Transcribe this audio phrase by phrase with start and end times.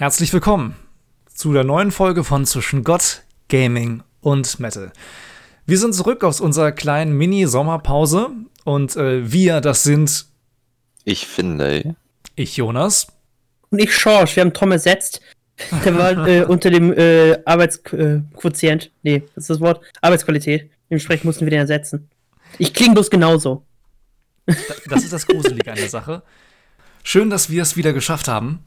[0.00, 0.76] Herzlich willkommen
[1.26, 4.94] zu der neuen Folge von Zwischen Gott, Gaming und Metal.
[5.66, 8.30] Wir sind zurück aus unserer kleinen Mini-Sommerpause
[8.64, 10.24] und äh, wir, das sind
[11.04, 11.96] Ich finde.
[12.34, 13.08] ich, Jonas.
[13.68, 15.20] Und ich Schorsch, wir haben Tom ersetzt.
[15.84, 18.92] Der war äh, unter dem äh, Arbeitsquotient.
[19.02, 19.84] Nee, was ist das Wort?
[20.00, 20.70] Arbeitsqualität.
[20.88, 22.08] Dementsprechend mussten wir den ersetzen.
[22.56, 23.66] Ich klinge bloß genauso.
[24.88, 26.22] Das ist das Gruselige an der Sache.
[27.02, 28.64] Schön, dass wir es wieder geschafft haben.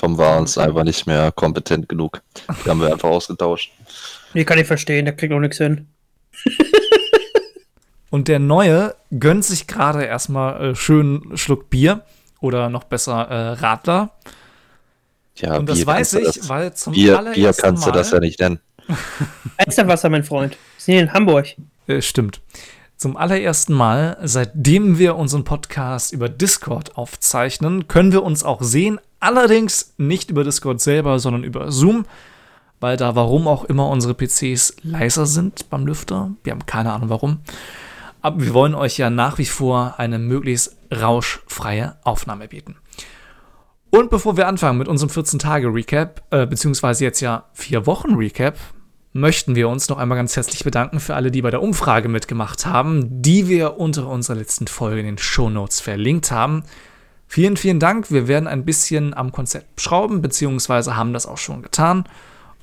[0.00, 2.22] Tom war uns einfach nicht mehr kompetent genug.
[2.64, 3.72] Die haben wir einfach ausgetauscht.
[4.34, 5.86] Nee, kann ich verstehen, der kriegt auch nichts hin.
[8.10, 12.02] Und der Neue gönnt sich gerade erstmal äh, schön Schluck Bier
[12.40, 14.12] oder noch besser äh, Radler.
[15.36, 17.98] Ja, Und das Bier weiß ich, das- weil zum Bier, allerersten Bier kannst Mal, du
[17.98, 18.60] das ja nicht nennen.
[19.84, 20.52] Wasser, mein Freund.
[20.52, 21.48] Wir sind hier in Hamburg.
[21.86, 22.40] Äh, stimmt.
[22.96, 28.98] Zum allerersten Mal, seitdem wir unseren Podcast über Discord aufzeichnen, können wir uns auch sehen.
[29.20, 32.06] Allerdings nicht über Discord selber, sondern über Zoom,
[32.80, 36.32] weil da warum auch immer unsere PCs leiser sind beim Lüfter.
[36.44, 37.40] Wir haben keine Ahnung warum.
[38.20, 42.76] Aber wir wollen euch ja nach wie vor eine möglichst rauschfreie Aufnahme bieten.
[43.90, 48.56] Und bevor wir anfangen mit unserem 14-Tage-Recap, äh, beziehungsweise jetzt ja 4-Wochen-Recap,
[49.12, 52.66] möchten wir uns noch einmal ganz herzlich bedanken für alle, die bei der Umfrage mitgemacht
[52.66, 56.64] haben, die wir unter unserer letzten Folge in den Shownotes verlinkt haben.
[57.28, 58.10] Vielen, vielen Dank.
[58.10, 62.04] Wir werden ein bisschen am Konzept schrauben, beziehungsweise haben das auch schon getan.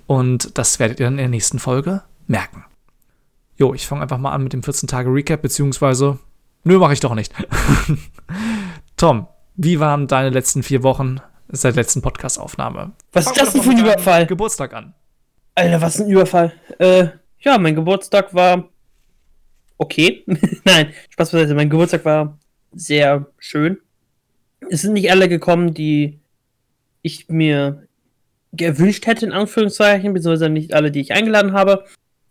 [0.07, 2.65] Und das werdet ihr dann in der nächsten Folge merken.
[3.57, 6.19] Jo, ich fange einfach mal an mit dem 14-Tage-Recap, beziehungsweise.
[6.63, 7.31] Nö, mache ich doch nicht.
[8.97, 12.91] Tom, wie waren deine letzten vier Wochen seit der letzten Podcast-Aufnahme?
[13.13, 14.25] Was ist das denn für ein Überfall?
[14.25, 14.93] Geburtstag an.
[15.53, 16.51] Alter, was ein Überfall.
[16.79, 18.67] Äh, ja, mein Geburtstag war
[19.77, 20.25] okay.
[20.65, 21.53] Nein, Spaß beiseite.
[21.53, 22.37] Mein Geburtstag war
[22.73, 23.77] sehr schön.
[24.69, 26.19] Es sind nicht alle gekommen, die
[27.01, 27.87] ich mir
[28.53, 31.85] gewünscht hätte, in Anführungszeichen, beziehungsweise nicht alle, die ich eingeladen habe.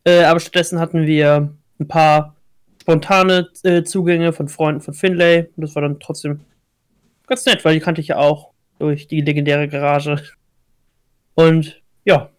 [0.05, 2.37] Äh, aber stattdessen hatten wir ein paar
[2.81, 5.49] spontane äh, Zugänge von Freunden von Finlay.
[5.57, 6.41] Und das war dann trotzdem
[7.27, 10.23] ganz nett, weil die kannte ich ja auch durch die legendäre Garage.
[11.35, 12.31] Und ja,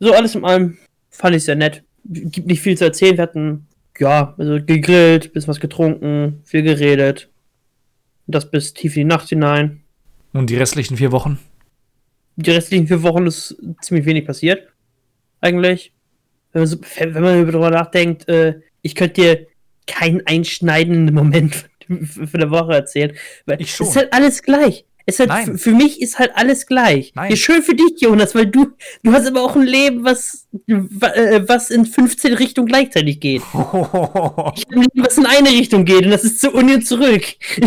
[0.00, 0.78] so alles in allem
[1.10, 1.84] fand ich sehr nett.
[2.04, 3.16] Gibt nicht viel zu erzählen.
[3.16, 3.66] Wir hatten,
[3.98, 7.28] ja, also gegrillt, bisschen was getrunken, viel geredet.
[8.32, 9.82] Das bis tief in die Nacht hinein.
[10.32, 11.38] Und die restlichen vier Wochen?
[12.36, 14.68] Die restlichen vier Wochen ist ziemlich wenig passiert.
[15.40, 15.92] Eigentlich.
[16.52, 19.46] Wenn man, so, wenn man darüber nachdenkt, äh, ich könnte dir
[19.86, 21.54] keinen einschneidenden Moment
[21.88, 23.12] für eine Woche erzählen.
[23.46, 23.86] Weil Ich schon.
[23.86, 24.84] Es ist halt alles gleich.
[25.06, 25.58] Es ist halt, Nein.
[25.58, 27.12] Für mich ist halt alles gleich.
[27.14, 27.30] Nein.
[27.30, 31.08] Ja, schön für dich, Jonas, weil du, du hast aber auch ein Leben, was, wa-
[31.14, 33.42] äh, was in 15 Richtungen gleichzeitig geht.
[33.52, 37.24] Ich habe ein Leben, was in eine Richtung geht und das ist zur Uni zurück.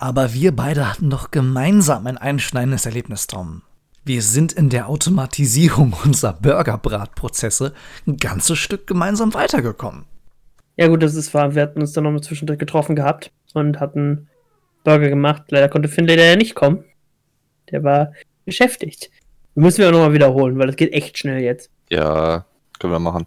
[0.00, 3.62] Aber wir beide hatten doch gemeinsam ein einschneidendes Erlebnis, Tom.
[4.04, 7.74] Wir sind in der Automatisierung unserer Burgerbratprozesse
[8.06, 10.04] ein ganzes Stück gemeinsam weitergekommen.
[10.76, 11.54] Ja gut, das ist wahr.
[11.54, 14.28] Wir hatten uns dann nochmal zwischendurch getroffen gehabt und hatten
[14.84, 15.44] Burger gemacht.
[15.48, 16.84] Leider konnte Finlay leider nicht kommen.
[17.70, 18.12] Der war
[18.44, 19.10] beschäftigt.
[19.54, 21.70] Müssen wir auch nochmal wiederholen, weil das geht echt schnell jetzt.
[21.90, 22.46] Ja,
[22.78, 23.26] können wir machen.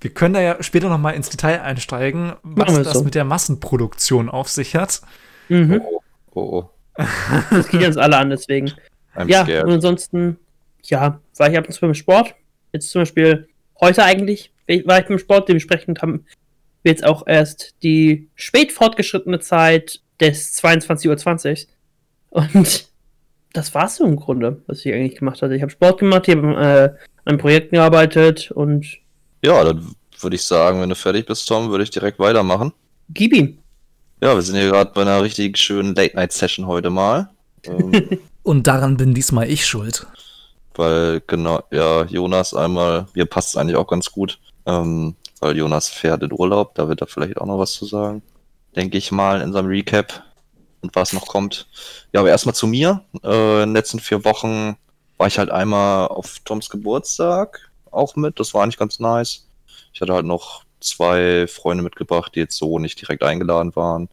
[0.00, 3.02] Wir können da ja später noch mal ins Detail einsteigen, was das so.
[3.02, 5.00] mit der Massenproduktion auf sich hat.
[5.48, 5.80] Mhm.
[5.84, 6.02] Oh,
[6.34, 6.70] oh, oh.
[7.50, 8.72] Das geht uns alle an, deswegen.
[9.14, 9.64] I'm ja, scared.
[9.64, 10.38] und ansonsten,
[10.84, 12.34] ja, war ich ab und zu beim Sport.
[12.72, 13.48] Jetzt zum Beispiel
[13.80, 14.52] heute eigentlich
[14.84, 16.26] war ich beim Sport, dementsprechend haben
[16.82, 21.66] wir jetzt auch erst die spät fortgeschrittene Zeit des 22.20
[22.30, 22.42] Uhr.
[22.42, 22.88] Und
[23.52, 25.54] das war's so im Grunde, was ich eigentlich gemacht hatte.
[25.54, 28.86] Ich habe Sport gemacht, ich habe äh, an Projekten gearbeitet und
[29.42, 32.72] Ja, dann würde ich sagen, wenn du fertig bist, Tom, würde ich direkt weitermachen.
[33.10, 33.58] gib ihm.
[34.22, 37.28] Ja, wir sind hier gerade bei einer richtig schönen Late-Night-Session heute mal.
[37.64, 40.06] Ähm, Und daran bin diesmal ich schuld.
[40.74, 45.88] weil, genau, ja, Jonas einmal, mir passt es eigentlich auch ganz gut, ähm, weil Jonas
[45.88, 48.22] fährt in Urlaub, da wird er vielleicht auch noch was zu sagen.
[48.76, 50.22] Denke ich mal in seinem Recap
[50.82, 51.66] und was noch kommt.
[52.12, 53.02] Ja, aber erstmal zu mir.
[53.24, 54.76] Äh, in den letzten vier Wochen
[55.16, 59.48] war ich halt einmal auf Toms Geburtstag auch mit, das war eigentlich ganz nice.
[59.92, 64.08] Ich hatte halt noch zwei Freunde mitgebracht, die jetzt so nicht direkt eingeladen waren,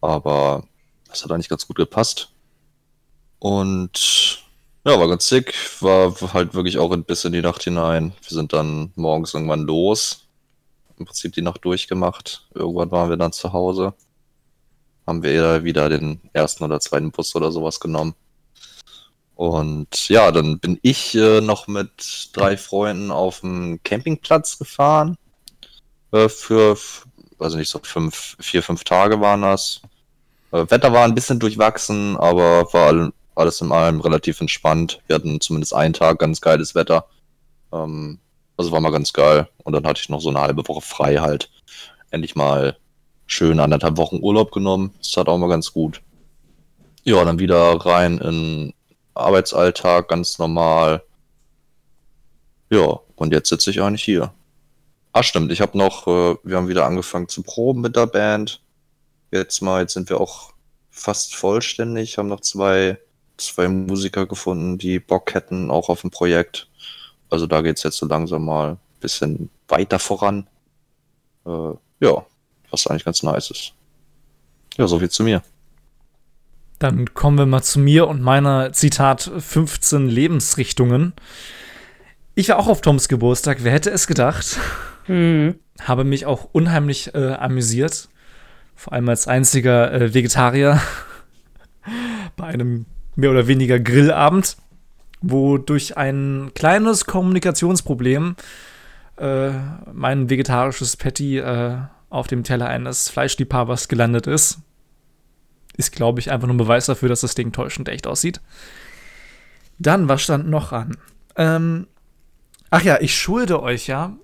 [0.00, 0.64] aber
[1.08, 2.30] das hat eigentlich ganz gut gepasst.
[3.38, 4.42] Und
[4.84, 5.54] ja, war ganz sick.
[5.80, 8.12] War halt wirklich auch ein bisschen in die Nacht hinein.
[8.22, 10.26] Wir sind dann morgens irgendwann los.
[11.00, 12.46] Im Prinzip die Nacht durchgemacht.
[12.54, 13.94] Irgendwann waren wir dann zu Hause.
[15.06, 18.14] Haben wir wieder den ersten oder zweiten Bus oder sowas genommen.
[19.34, 25.16] Und ja, dann bin ich äh, noch mit drei Freunden auf dem Campingplatz gefahren.
[26.12, 26.76] Äh, für,
[27.38, 29.80] also nicht so fünf, vier, fünf Tage waren das.
[30.52, 35.00] Äh, Wetter war ein bisschen durchwachsen, aber war all- alles in allem relativ entspannt.
[35.06, 37.06] Wir hatten zumindest einen Tag ganz geiles Wetter.
[37.72, 38.18] Ähm,
[38.60, 39.48] also war mal ganz geil.
[39.64, 41.50] Und dann hatte ich noch so eine halbe Woche frei halt.
[42.10, 42.76] Endlich mal
[43.26, 44.92] schön anderthalb Wochen Urlaub genommen.
[44.98, 46.02] Das hat auch mal ganz gut.
[47.04, 48.74] Ja, dann wieder rein in
[49.14, 51.02] Arbeitsalltag, ganz normal.
[52.70, 54.34] Ja, und jetzt sitze ich eigentlich hier.
[55.12, 58.60] Ah, stimmt, ich habe noch, äh, wir haben wieder angefangen zu proben mit der Band.
[59.32, 60.52] Jetzt mal, jetzt sind wir auch
[60.90, 62.98] fast vollständig, haben noch zwei,
[63.38, 66.69] zwei Musiker gefunden, die Bock hätten, auch auf ein Projekt.
[67.30, 70.46] Also da geht's jetzt so langsam mal ein bisschen weiter voran.
[71.46, 72.26] Äh, ja,
[72.70, 73.72] was eigentlich ganz nice ist.
[74.76, 75.42] Ja, so viel zu mir.
[76.78, 81.12] Dann kommen wir mal zu mir und meiner, Zitat, 15 Lebensrichtungen.
[82.34, 84.58] Ich war auch auf Toms Geburtstag, wer hätte es gedacht?
[85.06, 85.56] Mhm.
[85.82, 88.08] Habe mich auch unheimlich äh, amüsiert.
[88.74, 90.80] Vor allem als einziger äh, Vegetarier
[92.36, 94.56] bei einem mehr oder weniger Grillabend,
[95.20, 98.36] wo durch ein kleines Kommunikationsproblem
[99.16, 99.50] äh,
[99.92, 101.78] mein vegetarisches Patty äh,
[102.08, 104.60] auf dem Teller eines Fleischliebhabers gelandet ist
[105.80, 108.40] ist, glaube ich, einfach nur ein Beweis dafür, dass das Ding täuschend echt aussieht.
[109.78, 110.96] Dann, was stand noch an?
[111.36, 111.86] Ähm,
[112.70, 114.16] ach ja, ich schulde euch ja,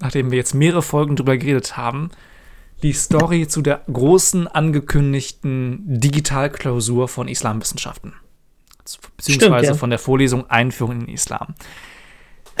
[0.00, 2.10] nachdem wir jetzt mehrere Folgen drüber geredet haben,
[2.82, 8.14] die Story zu der großen angekündigten Digitalklausur von Islamwissenschaften.
[9.16, 9.74] Beziehungsweise Stimmt, ja.
[9.74, 11.54] von der Vorlesung Einführung in den Islam.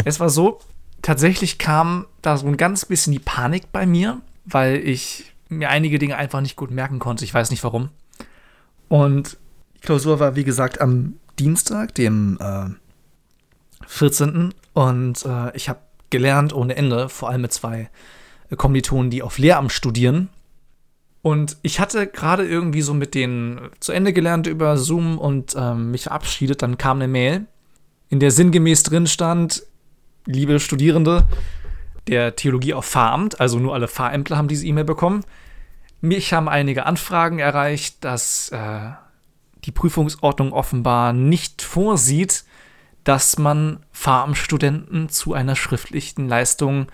[0.04, 0.60] Es war so,
[1.02, 5.98] tatsächlich kam da so ein ganz bisschen die Panik bei mir, weil ich mir einige
[5.98, 7.24] Dinge einfach nicht gut merken konnte.
[7.24, 7.90] Ich weiß nicht warum.
[8.88, 9.36] Und
[9.76, 12.66] die Klausur war, wie gesagt, am Dienstag, dem äh,
[13.86, 14.54] 14.
[14.72, 15.80] Und äh, ich habe
[16.10, 17.90] gelernt ohne Ende, vor allem mit zwei
[18.50, 20.28] äh, Kommilitonen, die auf Lehramt studieren.
[21.24, 25.90] Und ich hatte gerade irgendwie so mit denen zu Ende gelernt über Zoom und ähm,
[25.90, 26.60] mich verabschiedet.
[26.60, 27.46] Dann kam eine Mail,
[28.10, 29.62] in der sinngemäß drin stand,
[30.26, 31.26] liebe Studierende
[32.08, 35.24] der Theologie auf Pfarramt, also nur alle Pfarrämtler haben diese E-Mail bekommen.
[36.02, 38.90] Mich haben einige Anfragen erreicht, dass äh,
[39.64, 42.44] die Prüfungsordnung offenbar nicht vorsieht,
[43.02, 46.88] dass man Farmstudenten zu einer schriftlichen Leistung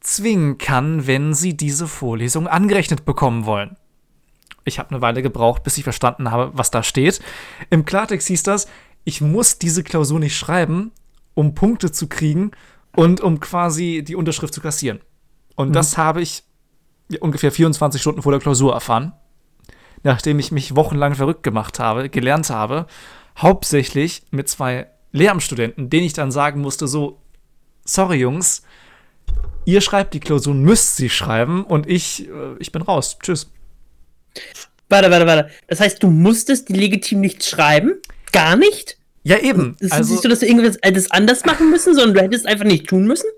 [0.00, 3.76] zwingen kann, wenn sie diese Vorlesung angerechnet bekommen wollen.
[4.64, 7.20] Ich habe eine Weile gebraucht, bis ich verstanden habe, was da steht.
[7.70, 8.66] Im Klartext hieß das,
[9.04, 10.92] ich muss diese Klausur nicht schreiben,
[11.34, 12.50] um Punkte zu kriegen
[12.94, 15.00] und um quasi die Unterschrift zu kassieren.
[15.56, 15.72] Und mhm.
[15.72, 16.44] das habe ich
[17.20, 19.12] ungefähr 24 Stunden vor der Klausur erfahren,
[20.02, 22.86] nachdem ich mich wochenlang verrückt gemacht habe, gelernt habe,
[23.36, 27.20] hauptsächlich mit zwei Lehramtsstudenten, denen ich dann sagen musste, so,
[27.84, 28.62] sorry Jungs,
[29.70, 33.18] ihr schreibt die Klausur, müsst sie schreiben und ich, äh, ich bin raus.
[33.22, 33.50] Tschüss.
[34.88, 35.50] Warte, warte, warte.
[35.68, 37.94] Das heißt, du musstest die legitim nicht schreiben?
[38.32, 38.98] Gar nicht?
[39.22, 39.76] Ja, eben.
[39.90, 40.78] Also, siehst du, dass du irgendwas
[41.10, 43.28] anders machen müssen, sondern du hättest einfach nicht tun müssen?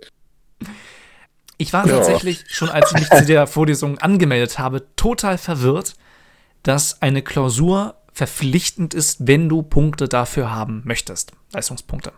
[1.58, 1.96] Ich war ja.
[1.96, 5.94] tatsächlich, schon als ich mich zu der Vorlesung angemeldet habe, total verwirrt,
[6.62, 11.32] dass eine Klausur verpflichtend ist, wenn du Punkte dafür haben möchtest.
[11.52, 12.12] Leistungspunkte.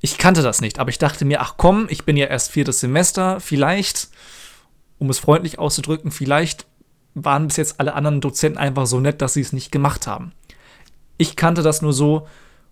[0.00, 2.80] Ich kannte das nicht, aber ich dachte mir, ach komm, ich bin ja erst viertes
[2.80, 4.08] Semester, vielleicht,
[4.98, 6.66] um es freundlich auszudrücken, vielleicht
[7.14, 10.32] waren bis jetzt alle anderen Dozenten einfach so nett, dass sie es nicht gemacht haben.
[11.16, 12.28] Ich kannte das nur so,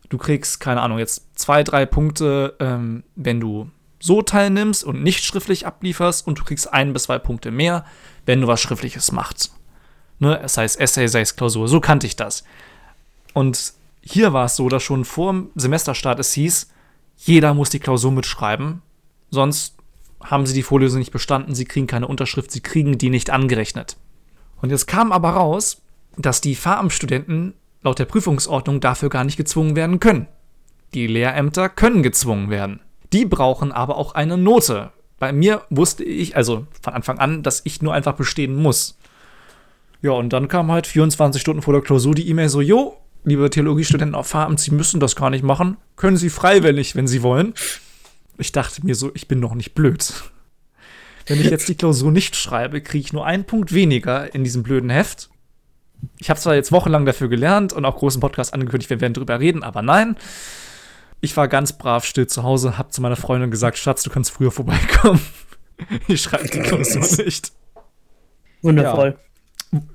[0.09, 5.25] du kriegst, keine Ahnung, jetzt zwei, drei Punkte, ähm, wenn du so teilnimmst und nicht
[5.25, 7.85] schriftlich ablieferst und du kriegst ein bis zwei Punkte mehr,
[8.25, 9.53] wenn du was Schriftliches machst.
[10.19, 10.41] Ne?
[10.47, 11.67] Sei es Essay, sei es Klausur.
[11.67, 12.45] So kannte ich das.
[13.33, 16.69] Und hier war es so, dass schon vor dem Semesterstart es hieß,
[17.17, 18.83] jeder muss die Klausur mitschreiben,
[19.31, 19.77] sonst
[20.23, 23.97] haben sie die Vorlesung nicht bestanden, sie kriegen keine Unterschrift, sie kriegen die nicht angerechnet.
[24.61, 25.83] Und jetzt kam aber raus,
[26.17, 30.27] dass die Fahramtsstudenten laut der Prüfungsordnung dafür gar nicht gezwungen werden können.
[30.95, 32.81] Die Lehrämter können gezwungen werden.
[33.13, 34.93] Die brauchen aber auch eine Note.
[35.19, 38.99] Bei mir wusste ich, also von Anfang an, dass ich nur einfach bestehen muss.
[40.03, 42.97] Ja, und dann kam halt 24 Stunden vor der Klausur die E-Mail so, jo,
[43.27, 45.77] liebe Theologiestudenten auf Pfarramt, Sie müssen das gar nicht machen.
[45.97, 47.55] Können Sie freiwillig, wenn Sie wollen.
[48.39, 50.15] Ich dachte mir so, ich bin doch nicht blöd.
[51.27, 54.63] Wenn ich jetzt die Klausur nicht schreibe, kriege ich nur einen Punkt weniger in diesem
[54.63, 55.29] blöden Heft.
[56.19, 59.41] Ich habe zwar jetzt wochenlang dafür gelernt und auch großen Podcast angekündigt, wir werden drüber
[59.41, 60.17] reden, aber nein.
[61.21, 64.31] Ich war ganz brav still zu Hause, hab zu meiner Freundin gesagt, Schatz, du kannst
[64.31, 65.21] früher vorbeikommen.
[66.07, 67.53] ich schreibe die Klausur nicht.
[68.63, 69.17] Wundervoll.
[69.19, 69.26] Ja,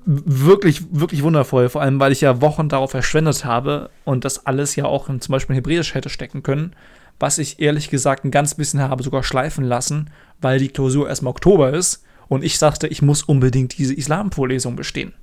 [0.06, 1.70] wirklich, wirklich wundervoll.
[1.70, 5.22] Vor allem, weil ich ja Wochen darauf verschwendet habe und das alles ja auch in,
[5.22, 6.76] zum Beispiel in Hebräisch hätte stecken können,
[7.20, 10.10] was ich ehrlich gesagt ein ganz bisschen habe sogar schleifen lassen,
[10.40, 14.76] weil die Klausur erst im Oktober ist und ich sagte, ich muss unbedingt diese Islamvorlesung
[14.76, 15.14] bestehen.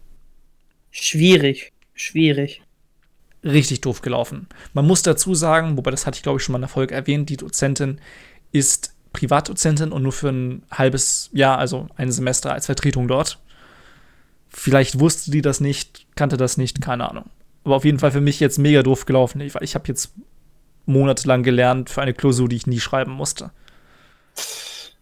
[0.91, 2.62] Schwierig, schwierig.
[3.45, 4.47] richtig doof gelaufen.
[4.73, 6.95] Man muss dazu sagen, wobei das hatte ich glaube ich schon mal in der Folge
[6.95, 8.00] erwähnt, die Dozentin
[8.53, 13.38] ist Privatdozentin und nur für ein halbes Jahr, also ein Semester als Vertretung dort.
[14.49, 17.26] Vielleicht wusste die das nicht, kannte das nicht, keine Ahnung.
[17.64, 20.12] Aber auf jeden Fall für mich jetzt mega doof gelaufen, weil ich habe jetzt
[20.87, 23.50] monatelang gelernt für eine Klausur, die ich nie schreiben musste.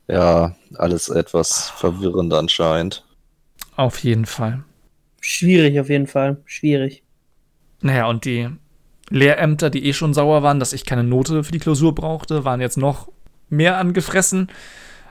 [0.09, 3.05] Ja, alles etwas verwirrend anscheinend.
[3.77, 4.65] Auf jeden Fall.
[5.21, 6.39] Schwierig, auf jeden Fall.
[6.45, 7.03] Schwierig.
[7.83, 8.49] Naja, und die
[9.11, 12.61] Lehrämter, die eh schon sauer waren, dass ich keine Note für die Klausur brauchte, waren
[12.61, 13.09] jetzt noch
[13.49, 14.49] mehr angefressen,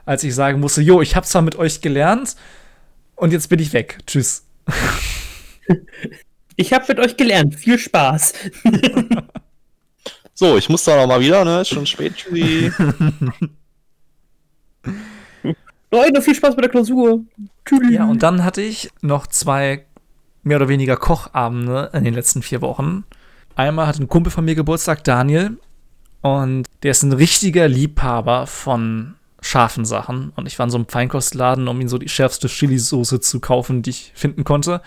[0.06, 2.36] als ich sagen musste, jo, ich habe zwar mit euch gelernt
[3.16, 3.98] und jetzt bin ich weg.
[4.06, 4.46] Tschüss.
[6.58, 7.56] Ich habe mit euch gelernt.
[7.56, 8.34] Viel Spaß.
[10.34, 11.62] so, ich muss da noch mal wieder, ne?
[11.62, 12.16] Ist schon spät.
[12.16, 12.72] Tschüssi.
[15.92, 17.24] Leute, viel Spaß bei der Klausur.
[17.66, 17.92] Tschüss.
[17.92, 19.86] Ja, und dann hatte ich noch zwei
[20.44, 23.06] mehr oder weniger Kochabende in den letzten vier Wochen.
[23.56, 25.58] Einmal hat ein Kumpel von mir Geburtstag, Daniel,
[26.22, 29.16] und der ist ein richtiger Liebhaber von
[29.46, 30.32] scharfen Sachen.
[30.36, 33.84] Und ich war in so einem Feinkostladen, um ihm so die schärfste Chili-Soße zu kaufen,
[33.84, 34.82] die ich finden konnte.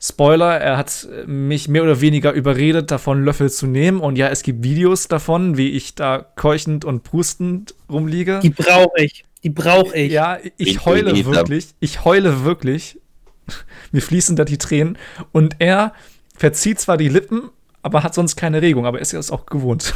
[0.00, 4.00] Spoiler, er hat mich mehr oder weniger überredet, davon Löffel zu nehmen.
[4.00, 8.38] Und ja, es gibt Videos davon, wie ich da keuchend und prustend rumliege.
[8.40, 9.24] Die brauche ich.
[9.42, 10.12] Die brauche ich.
[10.12, 11.74] Ja, ich heule wirklich.
[11.80, 13.00] Ich heule wirklich.
[13.92, 14.96] Mir fließen da die Tränen.
[15.32, 15.92] Und er
[16.36, 17.50] verzieht zwar die Lippen,
[17.82, 18.86] aber hat sonst keine Regung.
[18.86, 19.94] Aber er ist ja das auch gewohnt.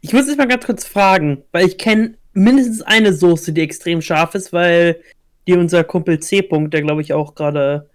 [0.00, 4.02] Ich muss dich mal ganz kurz fragen, weil ich kenne mindestens eine Soße, die extrem
[4.02, 5.00] scharf ist, weil
[5.46, 6.40] die unser Kumpel C.
[6.40, 7.88] -Punkt, der glaube ich auch gerade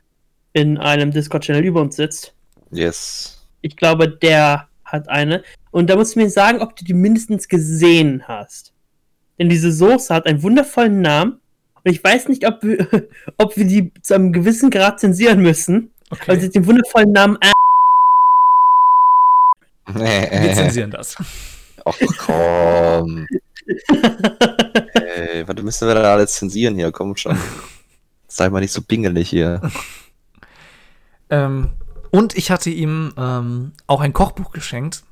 [0.54, 2.34] in einem Discord-Channel über uns sitzt.
[2.72, 3.48] Yes.
[3.62, 5.44] Ich glaube, der hat eine.
[5.72, 8.74] Und da musst du mir sagen, ob du die mindestens gesehen hast.
[9.38, 11.40] Denn diese Soße hat einen wundervollen Namen.
[11.84, 12.88] Und ich weiß nicht, ob wir,
[13.38, 15.92] ob wir die zu einem gewissen Grad zensieren müssen.
[16.10, 16.32] Okay.
[16.32, 17.38] Also den wundervollen Namen.
[19.94, 21.16] wir zensieren das.
[21.90, 23.28] Ach komm.
[24.94, 26.92] Ey, warte, müssen wir da alles zensieren hier?
[26.92, 27.38] Komm schon.
[28.28, 29.62] Sei mal nicht so pingelig hier.
[31.30, 31.70] Ähm,
[32.12, 35.04] und ich hatte ihm ähm, auch ein Kochbuch geschenkt.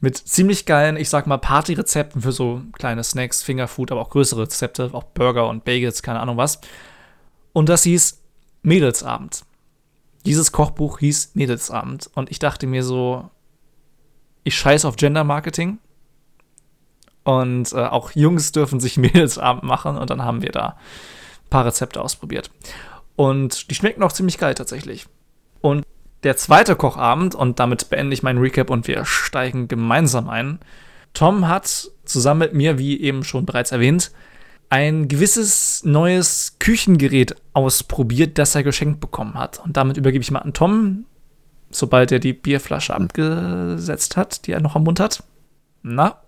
[0.00, 4.42] Mit ziemlich geilen, ich sag mal, Party-Rezepten für so kleine Snacks, Fingerfood, aber auch größere
[4.42, 6.60] Rezepte, auch Burger und Bagels, keine Ahnung was.
[7.52, 8.18] Und das hieß
[8.62, 9.44] Mädelsabend.
[10.24, 12.10] Dieses Kochbuch hieß Mädelsabend.
[12.14, 13.28] Und ich dachte mir so,
[14.50, 15.78] ich scheiße auf Gender Marketing.
[17.22, 19.96] Und äh, auch Jungs dürfen sich Mädelsabend machen.
[19.96, 22.50] Und dann haben wir da ein paar Rezepte ausprobiert.
[23.16, 25.06] Und die schmecken auch ziemlich geil tatsächlich.
[25.60, 25.84] Und
[26.22, 30.58] der zweite Kochabend, und damit beende ich meinen Recap und wir steigen gemeinsam ein.
[31.14, 34.12] Tom hat zusammen mit mir, wie eben schon bereits erwähnt,
[34.68, 39.58] ein gewisses neues Küchengerät ausprobiert, das er geschenkt bekommen hat.
[39.58, 41.06] Und damit übergebe ich mal an Tom,
[41.70, 45.22] sobald er die Bierflasche abgesetzt hat, die er noch am Mund hat.
[45.82, 46.20] Na?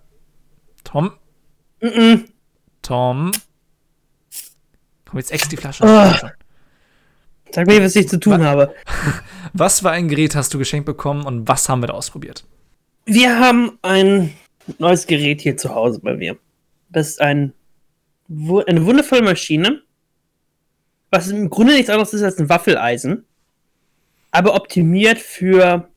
[0.83, 1.11] Tom?
[1.81, 2.25] Mm -mm.
[2.81, 3.31] Tom?
[5.05, 5.83] Komm, jetzt ex die Flasche.
[5.85, 6.29] Oh.
[7.51, 8.73] Sag mir, was ich zu tun was, habe.
[9.53, 12.43] Was für ein Gerät hast du geschenkt bekommen und was haben wir da ausprobiert?
[13.05, 14.33] Wir haben ein
[14.79, 16.39] neues Gerät hier zu Hause bei mir.
[16.89, 17.53] Das ist ein,
[18.29, 19.83] eine wundervolle Maschine,
[21.11, 23.25] was im Grunde nichts anderes ist als ein Waffeleisen,
[24.33, 25.87] aber optimiert für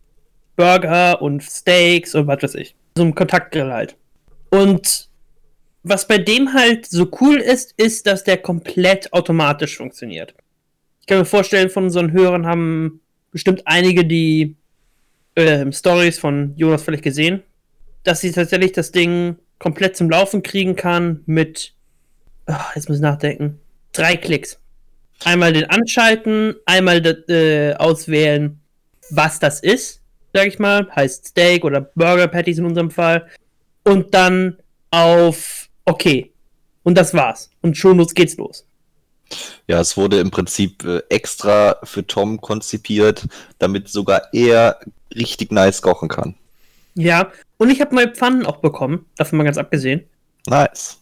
[0.54, 2.76] Burger und Steaks und was weiß ich.
[2.96, 3.96] So ein Kontaktgrill halt.
[4.50, 5.08] Und
[5.82, 10.34] was bei dem halt so cool ist, ist, dass der komplett automatisch funktioniert
[11.06, 13.00] ich kann mir vorstellen, von unseren Hörern haben
[13.30, 14.56] bestimmt einige die
[15.36, 17.44] äh, Stories von Jonas vielleicht gesehen,
[18.02, 21.74] dass sie tatsächlich das Ding komplett zum Laufen kriegen kann mit,
[22.48, 23.60] oh, jetzt muss ich nachdenken,
[23.92, 24.58] drei Klicks.
[25.24, 28.60] Einmal den anschalten, einmal äh, auswählen,
[29.10, 30.00] was das ist,
[30.32, 33.26] sag ich mal, heißt Steak oder Burger Patties in unserem Fall,
[33.84, 34.58] und dann
[34.90, 36.30] auf OK.
[36.82, 37.50] Und das war's.
[37.62, 38.66] Und schon los geht's los.
[39.66, 43.26] Ja, es wurde im Prinzip äh, extra für Tom konzipiert,
[43.58, 44.78] damit sogar er
[45.14, 46.34] richtig nice kochen kann.
[46.94, 50.04] Ja, und ich habe neue Pfannen auch bekommen, davon mal ganz abgesehen.
[50.46, 50.98] Nice.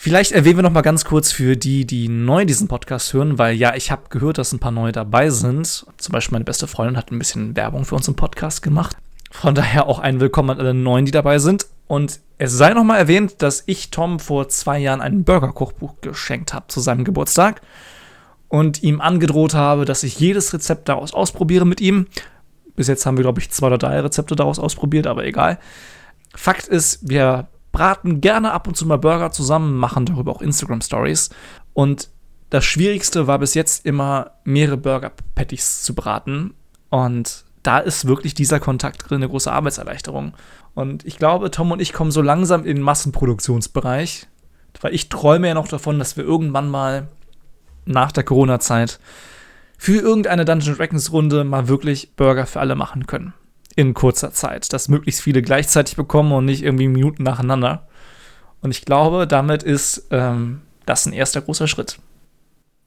[0.00, 3.56] Vielleicht erwähnen wir noch mal ganz kurz für die, die neu diesen Podcast hören, weil
[3.56, 5.86] ja, ich habe gehört, dass ein paar neue dabei sind.
[5.96, 8.96] Zum Beispiel meine beste Freundin hat ein bisschen Werbung für unseren Podcast gemacht.
[9.32, 11.66] Von daher auch ein Willkommen an alle Neuen, die dabei sind.
[11.88, 16.54] Und es sei noch mal erwähnt, dass ich Tom vor zwei Jahren ein Burger-Kochbuch geschenkt
[16.54, 17.60] habe zu seinem Geburtstag
[18.46, 22.06] und ihm angedroht habe, dass ich jedes Rezept daraus ausprobiere mit ihm.
[22.76, 25.58] Bis jetzt haben wir, glaube ich, zwei oder drei Rezepte daraus ausprobiert, aber egal.
[26.36, 31.30] Fakt ist, wir braten gerne ab und zu mal Burger zusammen, machen darüber auch Instagram-Stories.
[31.74, 32.10] Und
[32.50, 36.54] das Schwierigste war bis jetzt immer, mehrere Burger-Patties zu braten.
[36.90, 40.34] Und da ist wirklich dieser Kontakt drin eine große Arbeitserleichterung.
[40.74, 44.26] Und ich glaube, Tom und ich kommen so langsam in den Massenproduktionsbereich,
[44.80, 47.06] weil ich träume ja noch davon, dass wir irgendwann mal
[47.84, 48.98] nach der Corona-Zeit
[49.76, 53.34] für irgendeine Dungeons Dragons Runde mal wirklich Burger für alle machen können.
[53.78, 54.72] In kurzer Zeit.
[54.72, 57.86] Dass möglichst viele gleichzeitig bekommen und nicht irgendwie Minuten nacheinander.
[58.60, 62.00] Und ich glaube, damit ist ähm, das ein erster großer Schritt.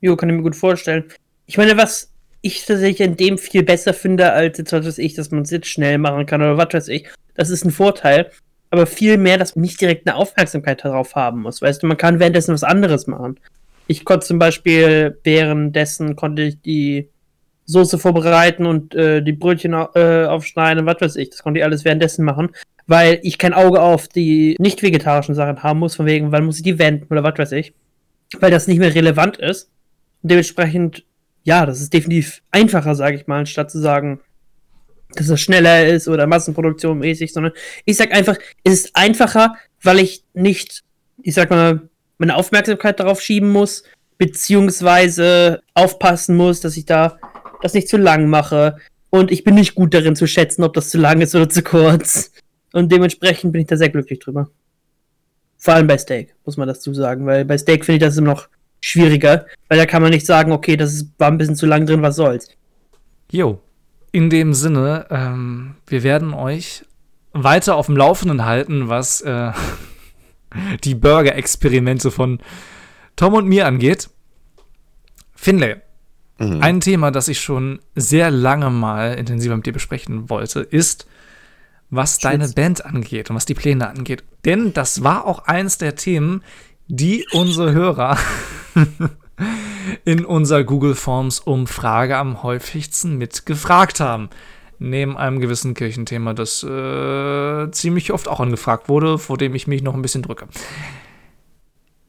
[0.01, 1.05] Jo, kann ich mir gut vorstellen.
[1.45, 5.13] Ich meine, was ich tatsächlich in dem viel besser finde, als jetzt, was weiß ich,
[5.13, 8.29] dass man es jetzt schnell machen kann oder was weiß ich, das ist ein Vorteil.
[8.69, 11.61] Aber viel mehr, dass man nicht direkt eine Aufmerksamkeit darauf haben muss.
[11.61, 13.39] Weißt du, man kann währenddessen was anderes machen.
[13.87, 17.07] Ich konnte zum Beispiel währenddessen konnte ich die
[17.71, 21.29] Soße vorbereiten und äh, die Brötchen äh, aufschneiden, was weiß ich.
[21.29, 22.49] Das konnte ich alles währenddessen machen,
[22.87, 26.57] weil ich kein Auge auf die nicht vegetarischen Sachen haben muss, von wegen, wann muss
[26.57, 27.73] ich die wenden oder was weiß ich.
[28.39, 29.69] Weil das nicht mehr relevant ist.
[30.21, 31.05] Und dementsprechend,
[31.43, 34.19] ja, das ist definitiv einfacher, sage ich mal, anstatt zu sagen,
[35.15, 37.53] dass es schneller ist oder Massenproduktion mäßig, sondern
[37.85, 40.83] ich sag einfach, es ist einfacher, weil ich nicht,
[41.21, 43.83] ich sag mal, meine Aufmerksamkeit darauf schieben muss,
[44.17, 47.17] beziehungsweise aufpassen muss, dass ich da
[47.61, 48.77] das nicht zu lang mache.
[49.09, 51.63] Und ich bin nicht gut darin zu schätzen, ob das zu lang ist oder zu
[51.63, 52.31] kurz.
[52.73, 54.49] Und dementsprechend bin ich da sehr glücklich drüber.
[55.57, 58.31] Vor allem bei Steak, muss man dazu sagen, weil bei Steak finde ich das immer
[58.31, 58.47] noch
[58.79, 62.01] schwieriger, weil da kann man nicht sagen, okay, das war ein bisschen zu lang drin,
[62.01, 62.47] was soll's.
[63.31, 63.59] Jo,
[64.11, 66.83] in dem Sinne, ähm, wir werden euch
[67.33, 69.51] weiter auf dem Laufenden halten, was äh,
[70.83, 72.39] die Burger-Experimente von
[73.15, 74.09] Tom und mir angeht.
[75.35, 75.77] Finlay,
[76.41, 76.61] mhm.
[76.61, 81.07] ein Thema, das ich schon sehr lange mal intensiver mit dir besprechen wollte, ist,
[81.89, 82.21] was Schütz.
[82.21, 84.23] deine Band angeht und was die Pläne angeht.
[84.45, 86.43] Denn das war auch eins der Themen,
[86.87, 88.17] die unsere Hörer
[90.05, 94.29] in unserer Google Forms Umfrage am häufigsten mitgefragt haben.
[94.79, 99.83] Neben einem gewissen Kirchenthema, das äh, ziemlich oft auch angefragt wurde, vor dem ich mich
[99.83, 100.47] noch ein bisschen drücke.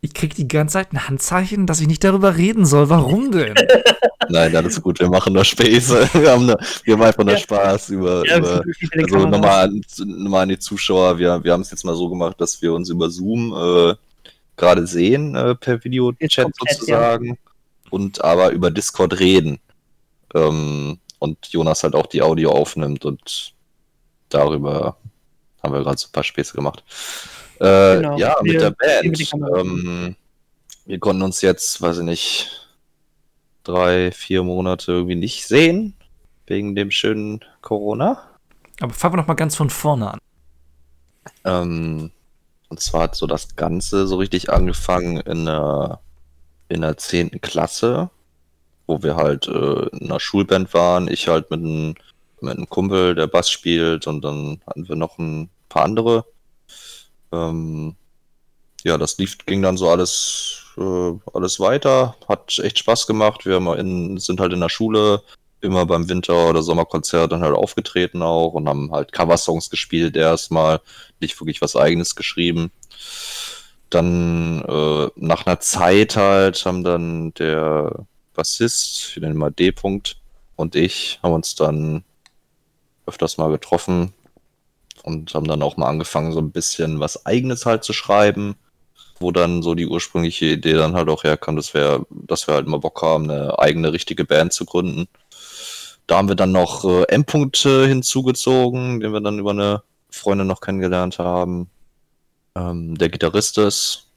[0.05, 2.91] Ich krieg die ganze Zeit ein Handzeichen, dass ich nicht darüber reden soll.
[2.91, 3.55] Warum denn?
[4.29, 4.99] Nein, alles gut.
[4.99, 6.09] Wir machen nur Späße.
[6.15, 8.27] Wir haben, nur, wir haben einfach nur Spaß über.
[8.27, 8.65] Ja, über
[8.97, 11.19] also nochmal an, nochmal an die Zuschauer.
[11.19, 13.95] Wir, wir haben es jetzt mal so gemacht, dass wir uns über Zoom äh,
[14.57, 17.27] gerade sehen, äh, per Videochat sozusagen.
[17.27, 17.35] Ja.
[17.91, 19.61] Und aber über Discord reden.
[20.35, 23.55] Ähm, und Jonas halt auch die Audio aufnimmt und
[24.29, 24.97] darüber
[25.63, 26.83] haben wir gerade so ein paar Späße gemacht.
[27.63, 28.19] Äh, genau.
[28.19, 29.33] Ja, wir, mit der Band.
[29.57, 30.17] Ähm,
[30.85, 32.69] wir konnten uns jetzt, weiß ich nicht,
[33.63, 35.95] drei, vier Monate irgendwie nicht sehen,
[36.47, 38.21] wegen dem schönen Corona.
[38.81, 40.19] Aber fangen wir noch mal ganz von vorne an.
[41.45, 42.11] Ähm,
[42.69, 46.01] und zwar hat so das Ganze so richtig angefangen in der,
[46.69, 47.41] in der 10.
[47.43, 48.11] Klasse,
[48.89, 51.07] wo wir halt äh, in einer Schulband waren.
[51.07, 51.95] Ich halt mit einem,
[52.41, 56.25] mit einem Kumpel, der Bass spielt, und dann hatten wir noch ein paar andere.
[57.33, 57.97] Ähm,
[58.85, 62.17] ja, das lief, ging dann so alles, äh, alles weiter.
[62.29, 63.47] Hat echt Spaß gemacht.
[63.47, 65.23] Wir in, sind halt in der Schule
[65.61, 70.81] immer beim Winter- oder Sommerkonzert dann halt aufgetreten auch und haben halt Coversongs gespielt erstmal,
[71.21, 72.73] nicht wirklich was eigenes geschrieben.
[73.91, 79.71] Dann äh, nach einer Zeit halt haben dann der Bassist, wir nennen mal D.
[79.71, 80.17] -Punkt,
[80.57, 82.05] und ich haben uns dann
[83.07, 84.13] öfters mal getroffen
[85.03, 88.57] und haben dann auch mal angefangen, so ein bisschen was eigenes halt zu schreiben,
[89.19, 92.67] wo dann so die ursprüngliche Idee dann halt auch herkam, dass wir, dass wir halt
[92.67, 95.09] mal Bock haben, eine eigene richtige Band zu gründen.
[96.07, 100.61] Da haben wir dann noch äh, M-Punkte hinzugezogen, den wir dann über eine Freundin noch
[100.61, 101.71] kennengelernt haben.
[102.55, 104.09] Ähm, der Gitarrist ist.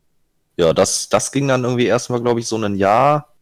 [0.57, 3.33] Ja, das, das ging dann irgendwie erstmal, glaube ich, so ein Jahr.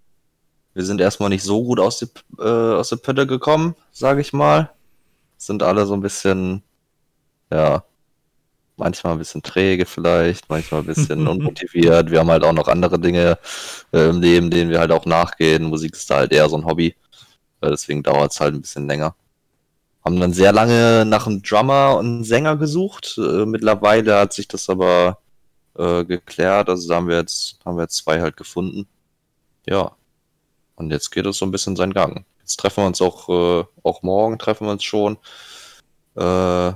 [0.73, 2.07] Wir sind erstmal nicht so gut aus, die,
[2.39, 4.71] äh, aus der Pötte gekommen, sage ich mal.
[5.37, 6.63] Sind alle so ein bisschen,
[7.53, 7.83] ja,
[8.77, 12.11] manchmal ein bisschen träge vielleicht, manchmal ein bisschen unmotiviert.
[12.11, 13.37] Wir haben halt auch noch andere Dinge
[13.93, 15.65] äh, im Leben, denen wir halt auch nachgehen.
[15.65, 16.95] Musik ist da halt eher so ein Hobby.
[17.61, 19.15] Äh, deswegen dauert es halt ein bisschen länger.
[20.03, 23.17] Haben dann sehr lange nach einem Drummer und einem Sänger gesucht.
[23.17, 25.19] Äh, mittlerweile hat sich das aber
[25.77, 26.69] äh, geklärt.
[26.69, 28.87] Also da haben wir jetzt, haben wir jetzt zwei halt gefunden.
[29.67, 29.95] Ja.
[30.75, 32.25] Und jetzt geht es so ein bisschen seinen Gang.
[32.39, 35.17] Jetzt treffen wir uns auch, äh, auch morgen treffen wir uns schon.
[36.15, 36.73] Äh,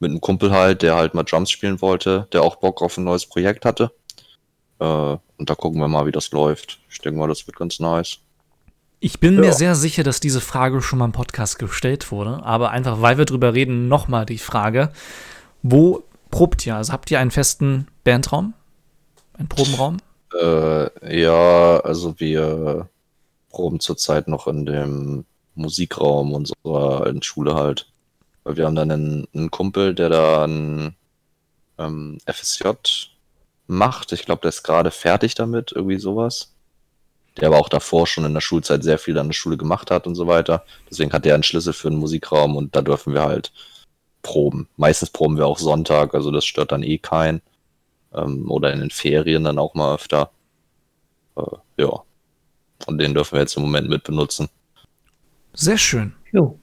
[0.00, 3.04] mit einem Kumpel halt, der halt mal Drums spielen wollte, der auch Bock auf ein
[3.04, 3.92] neues Projekt hatte.
[4.78, 6.80] Äh, und da gucken wir mal, wie das läuft.
[6.90, 8.18] Ich denke mal, das wird ganz nice.
[8.98, 9.40] Ich bin ja.
[9.40, 13.16] mir sehr sicher, dass diese Frage schon mal im Podcast gestellt wurde, aber einfach weil
[13.16, 14.90] wir drüber reden, nochmal die Frage:
[15.62, 16.76] Wo probt ihr?
[16.76, 18.52] Also habt ihr einen festen Bandraum?
[19.38, 19.96] Einen Probenraum?
[20.38, 22.88] Äh, ja, also wir
[23.48, 27.89] proben zurzeit noch in dem Musikraum unserer alten Schule halt.
[28.50, 30.96] Weil wir haben dann einen, einen Kumpel, der da ein
[31.78, 32.70] ähm, FSJ
[33.68, 34.10] macht.
[34.10, 36.52] Ich glaube, der ist gerade fertig damit, irgendwie sowas.
[37.38, 40.08] Der aber auch davor schon in der Schulzeit sehr viel an der Schule gemacht hat
[40.08, 40.64] und so weiter.
[40.90, 43.52] Deswegen hat er einen Schlüssel für einen Musikraum und da dürfen wir halt
[44.22, 44.68] proben.
[44.76, 47.42] Meistens proben wir auch Sonntag, also das stört dann eh keinen.
[48.12, 50.32] Ähm, oder in den Ferien dann auch mal öfter.
[51.36, 51.42] Äh,
[51.76, 52.02] ja.
[52.86, 54.48] Und den dürfen wir jetzt im Moment mit benutzen.
[55.52, 56.14] Sehr schön.
[56.32, 56.59] Jo.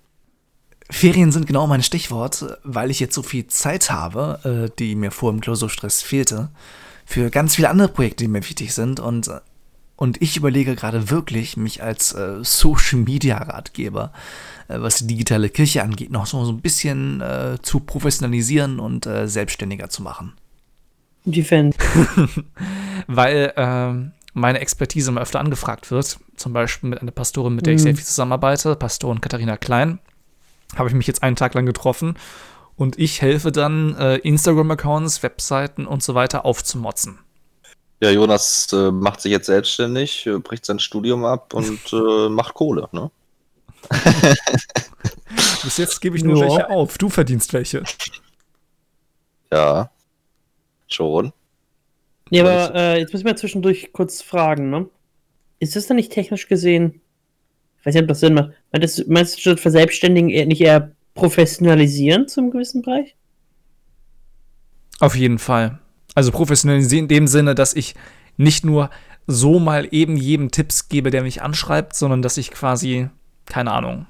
[0.90, 5.12] Ferien sind genau mein Stichwort, weil ich jetzt so viel Zeit habe, äh, die mir
[5.12, 6.50] vor dem Klausurstress fehlte,
[7.06, 9.00] für ganz viele andere Projekte, die mir wichtig sind.
[9.00, 9.40] Und, äh,
[9.98, 14.12] und ich überlege gerade wirklich, mich als äh, Social Media Ratgeber,
[14.70, 17.24] was die digitale Kirche angeht, noch so, so ein bisschen
[17.62, 20.34] zu professionalisieren und selbstständiger zu machen.
[21.24, 21.74] Inwiefern?
[23.08, 26.20] weil ähm, meine Expertise immer öfter angefragt wird.
[26.36, 30.00] Zum Beispiel mit einer Pastorin, mit der ich sehr viel zusammenarbeite, Pastorin Katharina Klein.
[30.76, 32.18] Habe ich mich jetzt einen Tag lang getroffen
[32.76, 37.20] und ich helfe dann, äh, Instagram-Accounts, Webseiten und so weiter aufzumotzen.
[38.00, 42.54] Ja, Jonas äh, macht sich jetzt selbstständig, äh, bricht sein Studium ab und äh, macht
[42.54, 43.10] Kohle, ne?
[45.64, 46.42] Bis jetzt gebe ich nur Ja.
[46.44, 46.98] welche auf.
[46.98, 47.84] Du verdienst welche.
[49.52, 49.90] Ja.
[50.88, 51.34] Schon.
[52.30, 54.90] Nee, aber äh, jetzt müssen wir zwischendurch kurz fragen, ne?
[55.60, 57.02] Ist das dann nicht technisch gesehen?
[57.88, 58.50] Ich weiß nicht, ob das Sinn macht.
[58.74, 63.16] Meinst du, meinst du statt verselbstständigen eher nicht eher professionalisieren zum gewissen Bereich?
[65.00, 65.80] Auf jeden Fall.
[66.14, 67.96] Also professionalisieren in dem Sinne, dass ich
[68.36, 68.90] nicht nur
[69.26, 73.08] so mal eben jedem Tipps gebe, der mich anschreibt, sondern dass ich quasi,
[73.46, 74.06] keine Ahnung,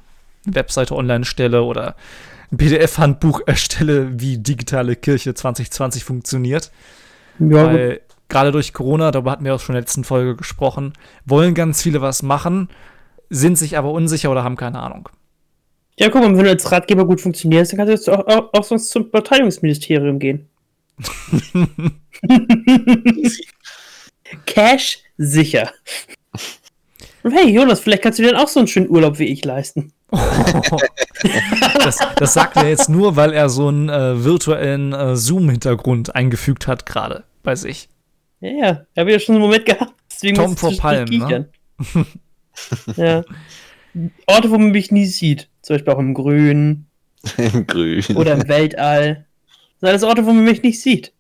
[0.46, 1.96] eine Webseite online stelle oder
[2.52, 6.72] ein PDF-Handbuch erstelle, wie digitale Kirche 2020 funktioniert.
[7.38, 10.94] Ja, Weil gerade durch Corona, darüber hatten wir auch schon in der letzten Folge gesprochen,
[11.26, 12.70] wollen ganz viele was machen,
[13.30, 15.10] sind sich aber unsicher oder haben keine Ahnung.
[16.00, 18.54] Ja, guck mal, wenn du als Ratgeber gut funktionierst, dann kannst du jetzt auch, auch,
[18.54, 20.48] auch sonst zum Verteidigungsministerium gehen.
[24.46, 25.72] Cash sicher.
[27.24, 29.44] Und hey, Jonas, vielleicht kannst du dir dann auch so einen schönen Urlaub wie ich
[29.44, 29.92] leisten.
[31.84, 36.68] das, das sagt er jetzt nur, weil er so einen äh, virtuellen äh, Zoom-Hintergrund eingefügt
[36.68, 37.90] hat, gerade bei sich.
[38.40, 39.94] Ja, ja, ich habe ja schon einen Moment gehabt.
[40.10, 41.50] Deswegen Tom vor ich Palm, kichern.
[42.96, 43.24] Ja.
[44.28, 45.50] Orte, wo man mich nie sieht.
[45.62, 46.86] Zum Beispiel auch im Grün
[47.38, 48.04] Im Grün.
[48.16, 49.26] oder im Weltall.
[49.46, 51.14] Das sind alles Orte, wo man mich nicht sieht.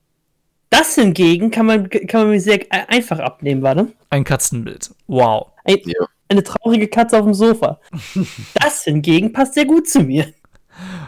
[0.69, 3.88] Das hingegen kann man, kann man mir sehr äh, einfach abnehmen, warte.
[4.10, 4.91] Ein Katzenbild.
[5.08, 5.47] Wow.
[5.63, 6.08] Ein, Ja.
[6.30, 7.80] Eine traurige Katze auf dem Sofa.
[8.54, 10.34] Das hingegen passt sehr gut zu mir.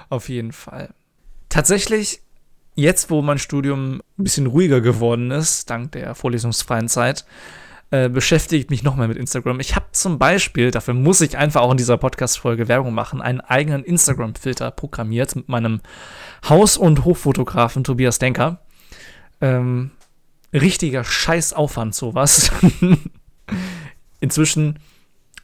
[0.09, 0.93] Auf jeden Fall.
[1.49, 2.21] Tatsächlich,
[2.75, 7.25] jetzt, wo mein Studium ein bisschen ruhiger geworden ist, dank der vorlesungsfreien Zeit,
[7.91, 9.59] äh, beschäftigt mich nochmal mit Instagram.
[9.59, 13.41] Ich habe zum Beispiel, dafür muss ich einfach auch in dieser Podcast-Folge Werbung machen, einen
[13.41, 15.81] eigenen Instagram-Filter programmiert mit meinem
[16.47, 18.61] Haus- und Hochfotografen Tobias Denker.
[19.41, 19.91] Ähm,
[20.53, 22.51] richtiger Scheißaufwand, sowas.
[24.19, 24.79] Inzwischen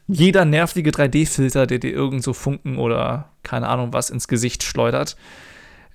[0.06, 5.16] jeder nervige 3D-Filter, der dir irgend so Funken oder keine Ahnung was ins Gesicht schleudert.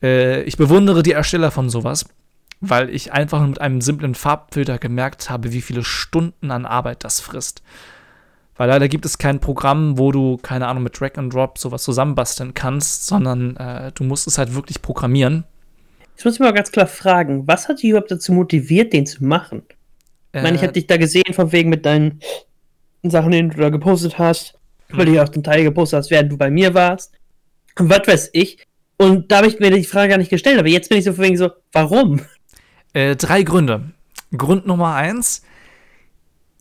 [0.01, 2.05] Äh, ich bewundere die Ersteller von sowas,
[2.61, 7.19] weil ich einfach mit einem simplen Farbfilter gemerkt habe, wie viele Stunden an Arbeit das
[7.19, 7.63] frisst.
[8.55, 11.83] Weil leider gibt es kein Programm, wo du, keine Ahnung, mit Drag and Drop sowas
[11.83, 15.45] zusammenbasteln kannst, sondern äh, du musst es halt wirklich programmieren.
[16.15, 19.23] Jetzt muss ich mal ganz klar fragen, was hat dich überhaupt dazu motiviert, den zu
[19.25, 19.63] machen?
[20.33, 22.19] Ich meine, ich Äh, habe dich da gesehen, von wegen mit deinen
[23.03, 26.31] Sachen, die du da gepostet hast, weil du ja auch den Teil gepostet hast, während
[26.31, 27.13] du bei mir warst.
[27.79, 28.63] Und was weiß ich.
[28.97, 31.13] Und da habe ich mir die Frage gar nicht gestellt, aber jetzt bin ich so
[31.13, 32.21] von wegen so, warum?
[32.93, 33.91] Äh, drei Gründe.
[34.35, 35.43] Grund Nummer eins,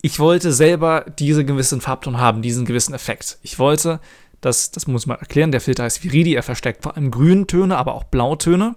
[0.01, 3.37] ich wollte selber diesen gewissen Farbton haben, diesen gewissen Effekt.
[3.43, 3.99] Ich wollte,
[4.41, 7.93] das, das muss man erklären, der Filter heißt Viridi, er versteckt vor allem Grüntöne, aber
[7.93, 8.75] auch Blautöne.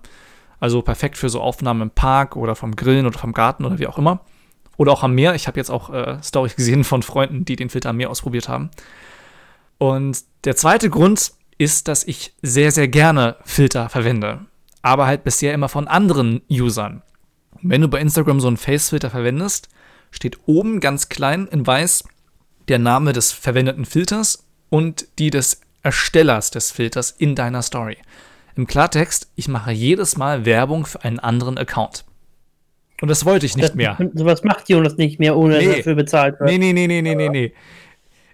[0.61, 3.87] Also perfekt für so Aufnahmen im Park oder vom Grillen oder vom Garten oder wie
[3.87, 4.21] auch immer.
[4.77, 5.35] Oder auch am Meer.
[5.35, 8.49] Ich habe jetzt auch äh, Storys gesehen von Freunden, die den Filter am Meer ausprobiert
[8.49, 8.71] haben.
[9.79, 14.47] Und der zweite Grund ist, dass ich sehr, sehr gerne Filter verwende.
[14.83, 17.03] Aber halt bisher immer von anderen Usern.
[17.67, 19.69] Wenn du bei Instagram so einen Face-Filter verwendest,
[20.11, 22.05] steht oben ganz klein in weiß
[22.69, 27.97] der Name des verwendeten Filters und die des Erstellers des Filters in deiner Story.
[28.57, 32.05] Im Klartext, ich mache jedes Mal Werbung für einen anderen Account.
[33.01, 33.99] Und das wollte ich nicht das, mehr.
[34.15, 35.71] Sowas macht Jonas nicht mehr, ohne dass Nee.
[35.71, 36.51] er dafür bezahlt wird.
[36.51, 37.53] Nee, nee, nee, nee, nee, nee, nee.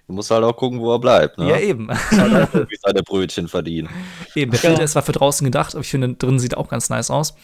[0.06, 1.48] Du musst halt auch gucken, wo er bleibt, ne?
[1.50, 1.88] Ja, eben.
[2.10, 3.88] Wie seine Brötchen verdienen.
[4.34, 4.68] Eben, der Ja.
[4.68, 7.10] Filter ist zwar für draußen gedacht, aber ich finde, drin sieht er auch ganz nice
[7.10, 7.34] aus.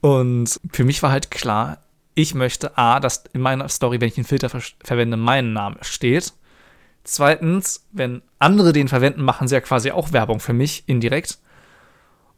[0.00, 1.78] Und für mich war halt klar,
[2.14, 5.76] ich möchte A, dass in meiner Story, wenn ich einen Filter ver verwende, mein Name
[5.82, 6.32] steht.
[7.04, 11.38] Zweitens, wenn andere den verwenden, machen sie ja quasi auch Werbung für mich, indirekt.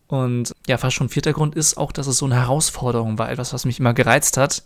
[0.07, 3.53] Und ja, fast schon vierter Grund ist auch, dass es so eine Herausforderung war, etwas,
[3.53, 4.63] was mich immer gereizt hat.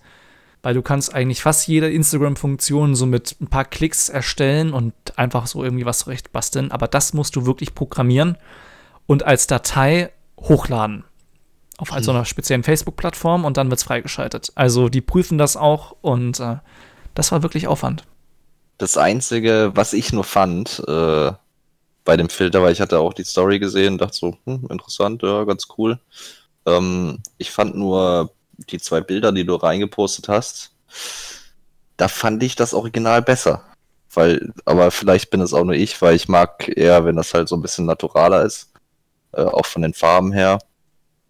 [0.63, 5.47] Weil du kannst eigentlich fast jede Instagram-Funktion so mit ein paar Klicks erstellen und einfach
[5.47, 6.73] so irgendwie was zurecht basteln.
[6.73, 8.37] Aber das musst du wirklich programmieren
[9.07, 11.05] und als Datei hochladen.
[11.79, 14.53] Auf halt so einer speziellen Facebook-Plattform und dann wird es freigeschaltet.
[14.55, 16.57] Also die prüfen das auch und äh,
[17.15, 18.05] das war wirklich Aufwand.
[18.79, 21.33] Das Einzige, was ich nur fand äh,
[22.05, 25.23] bei dem Filter, weil ich hatte auch die Story gesehen und dachte so, hm, interessant,
[25.23, 25.99] ja, ganz cool.
[26.65, 30.73] Ähm, ich fand nur die zwei Bilder, die du reingepostet hast,
[31.97, 33.63] da fand ich das Original besser.
[34.13, 37.49] Weil, aber vielleicht bin es auch nur ich, weil ich mag eher, wenn das halt
[37.49, 38.73] so ein bisschen naturaler ist.
[39.33, 40.59] Äh, auch von den Farben her.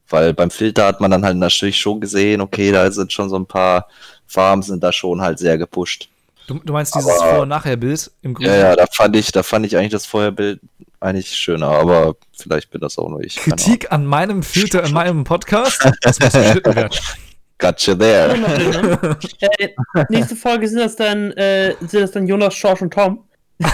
[0.08, 3.36] Weil beim Filter hat man dann halt natürlich schon gesehen, okay, da sind schon so
[3.36, 3.88] ein paar
[4.26, 6.08] Farben, sind da schon halt sehr gepusht.
[6.46, 8.50] Du, du meinst dieses Aber- Vor- und Nachher-Bild im Grunde?
[8.50, 10.60] Ja, ja, da fand ich, da fand ich eigentlich das Vorherbild
[11.00, 13.36] eigentlich schöner, aber vielleicht bin das auch nur ich.
[13.36, 15.84] Kritik an meinem Filter in meinem Podcast?
[16.02, 16.96] Das muss geschnitten werden.
[17.58, 19.16] Gotcha there.
[19.40, 23.24] äh, nächste Folge sind das dann, äh, sind das dann Jonas, Schorsch und Tom.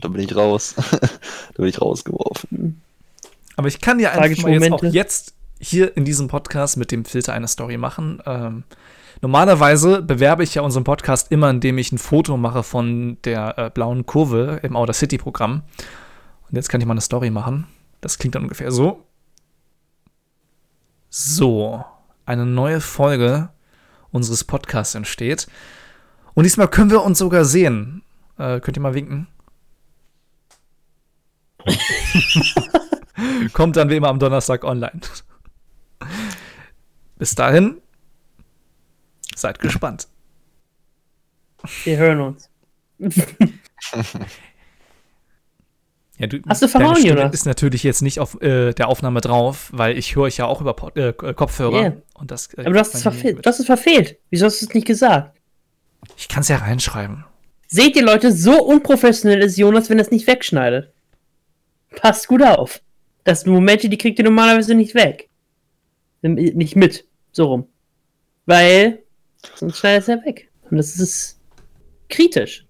[0.00, 0.74] Da bin ich raus.
[1.00, 1.08] da
[1.56, 2.82] bin ich rausgeworfen.
[3.58, 7.04] Aber ich kann ja einfach mal jetzt auch jetzt hier in diesem Podcast mit dem
[7.04, 8.22] Filter eine Story machen.
[8.24, 8.62] Ähm,
[9.20, 13.68] normalerweise bewerbe ich ja unseren Podcast immer, indem ich ein Foto mache von der äh,
[13.70, 15.62] blauen Kurve im Outer City Programm.
[16.48, 17.66] Und jetzt kann ich mal eine Story machen.
[18.00, 19.04] Das klingt dann ungefähr so.
[21.10, 21.84] So,
[22.26, 23.48] eine neue Folge
[24.12, 25.48] unseres Podcasts entsteht.
[26.34, 28.04] Und diesmal können wir uns sogar sehen.
[28.38, 29.26] Äh, könnt ihr mal winken?
[33.52, 35.00] Kommt dann wie immer am Donnerstag online.
[37.16, 37.80] Bis dahin,
[39.34, 40.08] seid gespannt.
[41.84, 42.50] Wir hören uns.
[46.18, 47.32] Ja, du, Hast du verhauen, Jonas?
[47.32, 50.60] ist natürlich jetzt nicht auf äh, der Aufnahme drauf, weil ich höre euch ja auch
[50.60, 51.80] über Pod äh, Kopfhörer.
[51.80, 51.96] Yeah.
[52.14, 53.44] Und das, äh, Aber du hast es verfehlt.
[53.44, 54.18] Du hast es verfehlt.
[54.30, 55.38] Wieso hast du es nicht gesagt?
[56.16, 57.24] Ich kann es ja reinschreiben.
[57.68, 60.92] Seht ihr, Leute, so unprofessionell ist Jonas, wenn er es nicht wegschneidet.
[61.94, 62.80] Passt gut auf.
[63.28, 65.28] Das sind Momente, die kriegt ihr normalerweise nicht weg.
[66.22, 67.04] Nicht mit.
[67.30, 67.68] So rum.
[68.46, 69.02] Weil,
[69.54, 70.50] sonst schneidet es ja weg.
[70.70, 71.38] Und das ist
[72.08, 72.66] kritisch.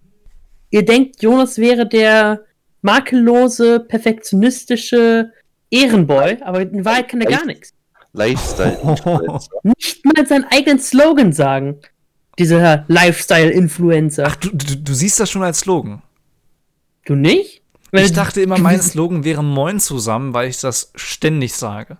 [0.70, 2.40] Ihr denkt, Jonas wäre der
[2.82, 5.32] makellose, perfektionistische
[5.70, 7.72] Ehrenboy, aber in Wahrheit kann er gar nichts.
[8.14, 9.60] Lifestyle-Influencer.
[9.62, 11.76] Nicht mal seinen eigenen Slogan sagen.
[12.36, 14.24] Dieser Lifestyle-Influencer.
[14.26, 16.02] Ach, du, du, du siehst das schon als Slogan.
[17.04, 17.62] Du nicht?
[17.90, 21.98] Wenn Ich dachte immer, mein Slogan wäre Moin zusammen, weil ich das ständig sage.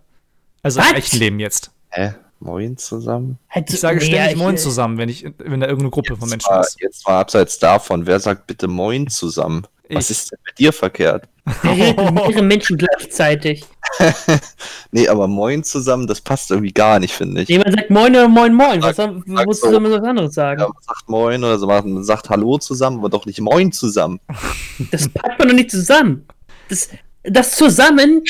[0.63, 1.71] Also im echten Leben jetzt.
[1.91, 2.15] Hä?
[2.41, 3.39] Moin zusammen?
[3.49, 6.61] Halt Ich sage ständig Moin zusammen, wenn ich, wenn da irgendeine Gruppe von Menschen Mal,
[6.61, 6.81] ist.
[6.81, 9.67] jetzt mal abseits davon, wer sagt bitte Moin zusammen?
[9.91, 11.25] Was ist denn mit dir verkehrt?
[11.65, 13.65] Der redet mit mehreren Menschen gleichzeitig.
[14.91, 17.49] Nee, aber Moin zusammen, das passt irgendwie gar nicht, finde ich.
[17.49, 18.83] Jemand sagt Moin oder Moin Moin.
[18.83, 19.81] Was Sag- soll, sag muss so.
[19.81, 20.61] man was anderes sagen?
[20.61, 24.19] Ja, man sagt Moin oder so, man sagt Hallo zusammen, aber doch nicht Moin zusammen.
[24.91, 26.27] Das packt man doch nicht zusammen.
[26.69, 26.89] Das,
[27.25, 28.23] das zusammen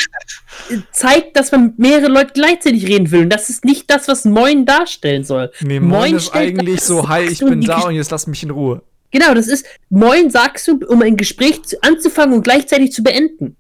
[0.92, 3.22] zeigt, dass man mit mehreren Leuten gleichzeitig reden will.
[3.22, 5.50] Und das ist nicht das, was Moin darstellen soll.
[5.60, 8.26] Nee, Moin, ist stellt eigentlich das- so, hi, ich du bin da und jetzt lass
[8.26, 8.82] mich in Ruhe.
[9.10, 13.56] Genau, das ist Moin sagst du, um ein Gespräch zu, anzufangen und gleichzeitig zu beenden.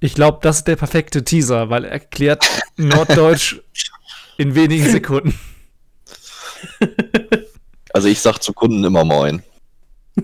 [0.00, 3.60] Ich glaube, das ist der perfekte Teaser, weil er erklärt Norddeutsch
[4.38, 5.38] in wenigen Sekunden.
[7.92, 9.42] Also ich sag zu Kunden immer Moin.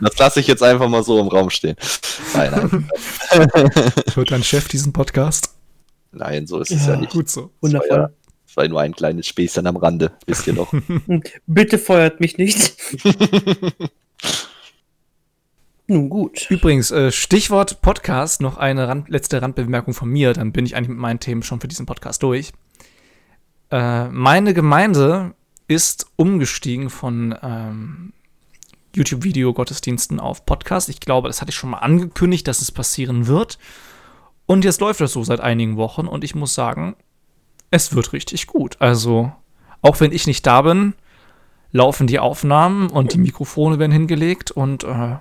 [0.00, 1.76] Das lasse ich jetzt einfach mal so im Raum stehen.
[2.34, 2.88] Nein, nein,
[4.14, 5.55] Hört dein Chef diesen Podcast?
[6.16, 7.12] Nein, so ist es ja, nicht.
[7.12, 7.50] Gut so.
[7.60, 7.96] Wundervoll.
[7.96, 8.10] Ja,
[8.46, 10.72] das war nur ein kleines Späßchen am Rande, wisst ihr noch.
[11.46, 12.74] Bitte feuert mich nicht.
[15.88, 16.50] Nun gut.
[16.50, 20.88] Übrigens, äh, Stichwort Podcast, noch eine Rand letzte Randbemerkung von mir, dann bin ich eigentlich
[20.88, 22.52] mit meinen Themen schon für diesen Podcast durch.
[23.70, 25.34] Äh, meine Gemeinde
[25.68, 28.12] ist umgestiegen von ähm,
[28.96, 30.88] YouTube-Video-Gottesdiensten auf Podcast.
[30.88, 33.58] Ich glaube, das hatte ich schon mal angekündigt, dass es passieren wird.
[34.46, 36.96] Und jetzt läuft das so seit einigen Wochen und ich muss sagen,
[37.70, 38.76] es wird richtig gut.
[38.80, 39.32] Also,
[39.82, 40.94] auch wenn ich nicht da bin,
[41.72, 45.16] laufen die Aufnahmen und die Mikrofone werden hingelegt und äh,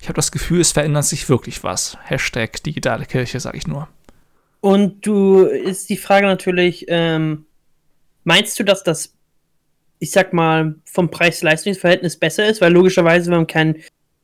[0.00, 1.96] ich habe das Gefühl, es verändert sich wirklich was.
[2.04, 3.88] Hashtag digitale Kirche, sage ich nur.
[4.60, 7.46] Und du ist die Frage natürlich, ähm,
[8.22, 9.14] meinst du, dass das,
[9.98, 12.60] ich sag mal, vom Preis-Leistungs-Verhältnis besser ist?
[12.60, 13.76] Weil logischerweise, wenn man kein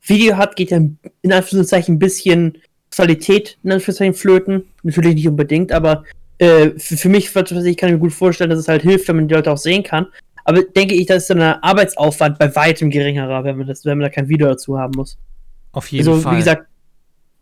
[0.02, 2.58] Video hat, geht ja in Anführungszeichen ein bisschen
[2.90, 4.64] Qualität in Anführungszeichen flöten.
[4.82, 6.04] Natürlich nicht unbedingt, aber
[6.38, 9.16] äh, für, für mich, was ich kann mir gut vorstellen, dass es halt hilft, wenn
[9.16, 10.06] man die Leute auch sehen kann.
[10.44, 14.06] Aber denke ich, dass dann der Arbeitsaufwand bei weitem geringerer, wenn man, das, wenn man
[14.06, 15.18] da kein Video dazu haben muss.
[15.72, 16.32] Auf jeden Also, Fall.
[16.32, 16.66] wie gesagt,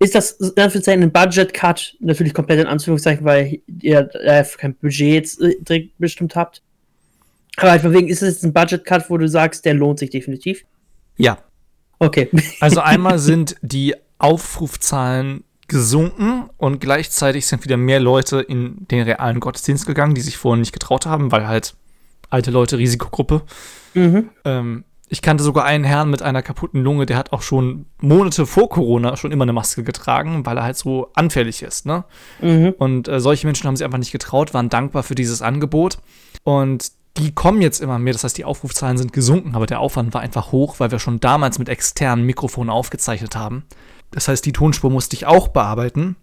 [0.00, 5.14] ist das in Anführungszeichen ein Budget-Cut, natürlich komplett in Anführungszeichen, weil ihr äh, kein Budget
[5.14, 6.62] jetzt äh, direkt bestimmt habt.
[7.56, 10.10] Aber halt von wegen, ist es jetzt ein Budget-Cut, wo du sagst, der lohnt sich
[10.10, 10.64] definitiv?
[11.16, 11.38] ja.
[12.00, 12.28] Okay.
[12.60, 19.38] Also einmal sind die Aufrufzahlen gesunken und gleichzeitig sind wieder mehr Leute in den realen
[19.38, 21.74] Gottesdienst gegangen, die sich vorher nicht getraut haben, weil halt
[22.30, 23.42] alte Leute, Risikogruppe.
[23.94, 24.30] mhm.
[24.44, 28.44] Ähm, ich kannte sogar einen Herrn mit einer kaputten Lunge, der hat auch schon Monate
[28.44, 32.04] vor Corona schon immer eine Maske getragen, weil er halt so anfällig ist, ne?
[32.42, 32.74] Mhm.
[32.78, 35.98] Und äh, solche Menschen haben sich einfach nicht getraut, waren dankbar für dieses Angebot.
[36.44, 38.12] Und die kommen jetzt immer mehr.
[38.12, 41.20] Das heißt, die Aufrufzahlen sind gesunken, aber der Aufwand war einfach hoch, weil wir schon
[41.20, 43.64] damals mit externen Mikrofonen aufgezeichnet haben.
[44.10, 46.16] Das heißt, die Tonspur musste ich auch bearbeiten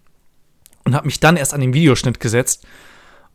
[0.84, 2.66] und habe mich dann erst an den Videoschnitt gesetzt.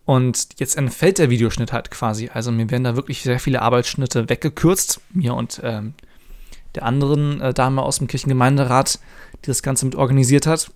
[0.06, 2.30] Und jetzt entfällt der Videoschnitt halt quasi.
[2.34, 5.00] Also mir werden da wirklich sehr viele Arbeitsschnitte weggekürzt.
[5.14, 5.94] Mir und ähm,
[6.76, 9.00] der anderen äh, Dame aus dem Kirchengemeinderat,
[9.44, 10.72] die das Ganze mit organisiert hat.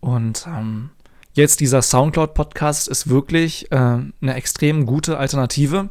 [0.00, 0.90] Und ähm,
[1.34, 5.90] jetzt dieser Soundcloud-Podcast ist wirklich äh, eine extrem gute Alternative,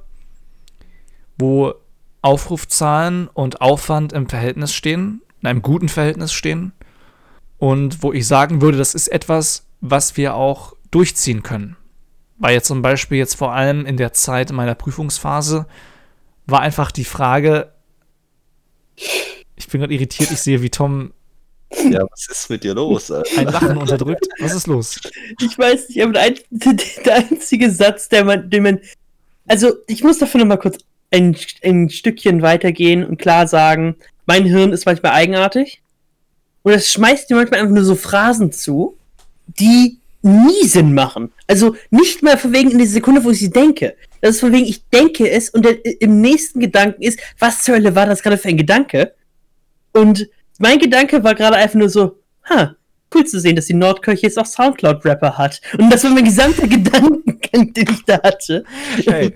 [1.37, 1.73] wo
[2.21, 6.73] Aufrufzahlen und Aufwand im Verhältnis stehen, in einem guten Verhältnis stehen.
[7.57, 11.75] Und wo ich sagen würde, das ist etwas, was wir auch durchziehen können.
[12.37, 15.67] Weil jetzt zum Beispiel jetzt vor allem in der Zeit meiner Prüfungsphase
[16.45, 17.73] war einfach die Frage,
[19.55, 21.13] ich bin gerade irritiert, ich sehe, wie Tom
[21.89, 23.11] Ja, was ist mit dir los?
[23.11, 23.39] Alter?
[23.39, 24.27] ein Lachen unterdrückt.
[24.39, 24.99] Was ist los?
[25.41, 26.35] Ich weiß nicht, aber der, ein,
[27.05, 28.79] der einzige Satz, der man, den man.
[29.47, 30.77] Also, ich muss dafür nochmal kurz
[31.11, 33.95] ein, ein Stückchen weitergehen und klar sagen,
[34.29, 35.81] mein Hirn ist manchmal eigenartig.
[36.61, 38.95] Und es schmeißt dir manchmal einfach nur so Phrasen zu,
[39.47, 41.31] die nie Sinn machen.
[41.47, 43.95] Also nicht mal von wegen in der Sekunde, wo ich sie denke.
[44.21, 47.73] Das ist von wegen, ich denke es und der, im nächsten Gedanken ist, was zur
[47.73, 49.15] Hölle war das gerade für ein Gedanke?
[49.93, 52.75] Und mein Gedanke war gerade einfach nur so, ha,
[53.15, 55.59] cool zu sehen, dass die Nordkirche jetzt auch Soundcloud-Rapper hat.
[55.79, 58.63] Und das war mein gesamter Gedankengang, den ich da hatte.
[59.07, 59.33] Hey,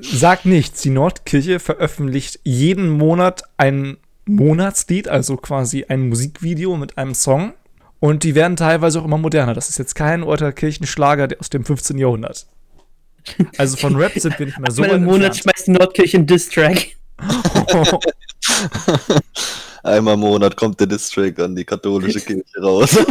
[0.00, 0.82] sag nichts.
[0.82, 7.54] Die Nordkirche veröffentlicht jeden Monat ein Monatslied, also quasi ein Musikvideo mit einem Song.
[7.98, 9.54] Und die werden teilweise auch immer moderner.
[9.54, 11.98] Das ist jetzt kein alter Kirchenschlager aus dem 15.
[11.98, 12.46] Jahrhundert.
[13.58, 15.42] Also von Rap sind wir nicht mehr so Einmal im Monat entfernt.
[15.42, 16.96] schmeißt die Nordkirche einen Diss-Track.
[19.82, 22.98] Einmal im Monat kommt der Distrack an die katholische Kirche raus.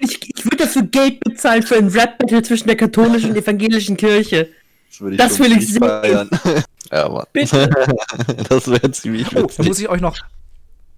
[0.00, 4.48] Ich ich würde dafür Geld bezahlen für ein Rap-Battle zwischen der katholischen und evangelischen Kirche.
[4.92, 6.30] Das, würde Das schon will ich feiern.
[6.92, 7.24] Ja, Mann.
[7.32, 7.70] Bitte.
[8.48, 9.66] Das wäre ziemlich Oh, da witzig.
[9.66, 10.16] muss ich euch noch.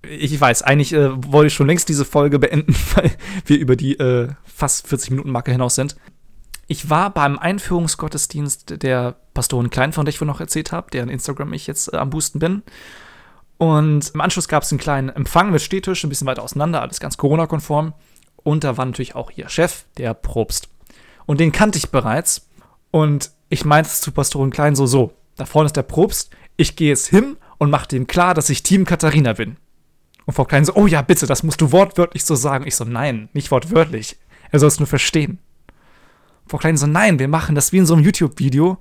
[0.02, 3.12] Ich weiß, eigentlich äh, wollte ich schon längst diese Folge beenden, weil
[3.46, 5.96] wir über die äh, fast 40 Minuten Marke hinaus sind.
[6.66, 11.08] Ich war beim Einführungsgottesdienst der Pastorin Klein, von der ich vorhin noch erzählt habe, deren
[11.10, 12.62] Instagram ich jetzt äh, am Boosten bin.
[13.56, 16.98] Und im Anschluss gab es einen kleinen Empfang mit Stehtisch, ein bisschen weiter auseinander, alles
[17.00, 17.94] ganz Corona-konform.
[18.42, 20.68] Und da war natürlich auch ihr Chef, der Probst.
[21.24, 22.46] Und den kannte ich bereits.
[22.94, 26.90] Und ich meinte zu Pastorin Klein so, so, da vorne ist der Probst, ich gehe
[26.90, 29.56] jetzt hin und mache dem klar, dass ich Team Katharina bin.
[30.26, 32.68] Und Frau Klein so, oh ja, bitte, das musst du wortwörtlich so sagen.
[32.68, 34.16] Ich so, nein, nicht wortwörtlich.
[34.52, 35.40] Er soll es nur verstehen.
[36.46, 38.78] Frau Klein so, nein, wir machen das wie in so einem YouTube-Video,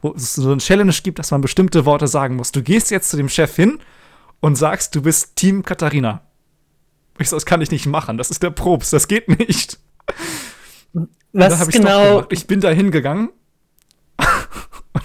[0.00, 2.52] wo es so eine Challenge gibt, dass man bestimmte Worte sagen muss.
[2.52, 3.80] Du gehst jetzt zu dem Chef hin
[4.38, 6.22] und sagst, du bist Team Katharina.
[7.18, 9.80] Ich so, das kann ich nicht machen, das ist der Probst, das geht nicht.
[11.32, 12.10] Was genau.
[12.10, 12.26] gemacht.
[12.30, 13.30] Ich bin da hingegangen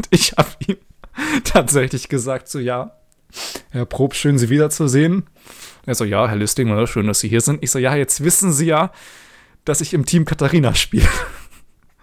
[0.01, 0.77] und ich habe ihm
[1.43, 2.97] tatsächlich gesagt, so ja,
[3.69, 5.29] Herr Prob, schön Sie wiederzusehen.
[5.85, 6.87] Er so, ja, Herr Listing, oder?
[6.87, 7.63] schön, dass Sie hier sind.
[7.63, 8.91] Ich so, ja, jetzt wissen Sie ja,
[9.63, 11.07] dass ich im Team Katharina spiele.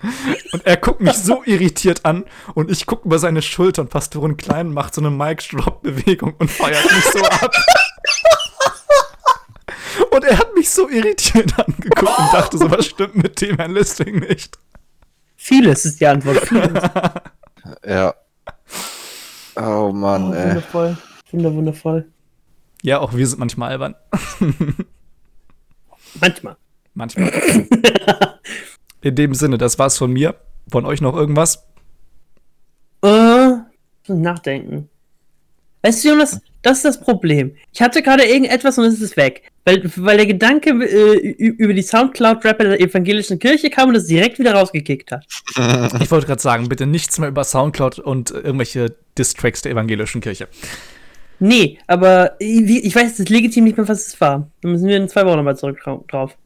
[0.52, 4.36] Und er guckt mich so irritiert an und ich gucke über seine Schulter und Pastorin
[4.36, 7.52] Klein macht so eine Mic-Drop-Bewegung und feiert mich so ab.
[10.12, 13.72] Und er hat mich so irritiert angeguckt und dachte so, was stimmt mit dem Herrn
[13.72, 14.56] Listing nicht?
[15.36, 16.38] Vieles ist die Antwort.
[16.46, 16.82] Vieles.
[17.88, 18.14] Ja.
[19.56, 20.48] Oh Mann, Oh, ey.
[20.48, 20.96] wundervoll.
[21.32, 22.08] Wunder, wundervoll.
[22.82, 23.94] Ja, auch wir sind manchmal albern.
[26.20, 26.56] Manchmal.
[26.94, 27.32] Manchmal.
[29.00, 30.34] In dem Sinne, das war's von mir.
[30.70, 31.66] Von euch noch irgendwas?
[33.02, 33.52] Äh,
[34.08, 34.88] nachdenken.
[35.82, 37.54] Weißt du, Jonas, das ist das Problem.
[37.72, 39.50] Ich hatte gerade irgendetwas und es ist weg.
[39.64, 44.38] Weil, weil der Gedanke äh, über die Soundcloud-Rapper der evangelischen Kirche kam und es direkt
[44.38, 45.26] wieder rausgekickt hat.
[46.00, 50.20] Ich wollte gerade sagen, bitte nichts mehr über Soundcloud und äh, irgendwelche Distracks der evangelischen
[50.20, 50.48] Kirche.
[51.38, 54.50] Nee, aber ich, ich weiß jetzt legitim nicht mehr, was es war.
[54.62, 56.36] Da müssen wir in zwei Wochen nochmal zurück drau- drauf.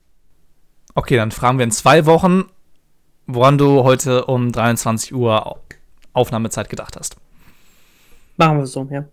[0.94, 2.44] Okay, dann fragen wir in zwei Wochen
[3.26, 5.58] woran du heute um 23 Uhr
[6.12, 7.16] Aufnahmezeit gedacht hast.
[8.36, 9.04] Machen wir so, ja.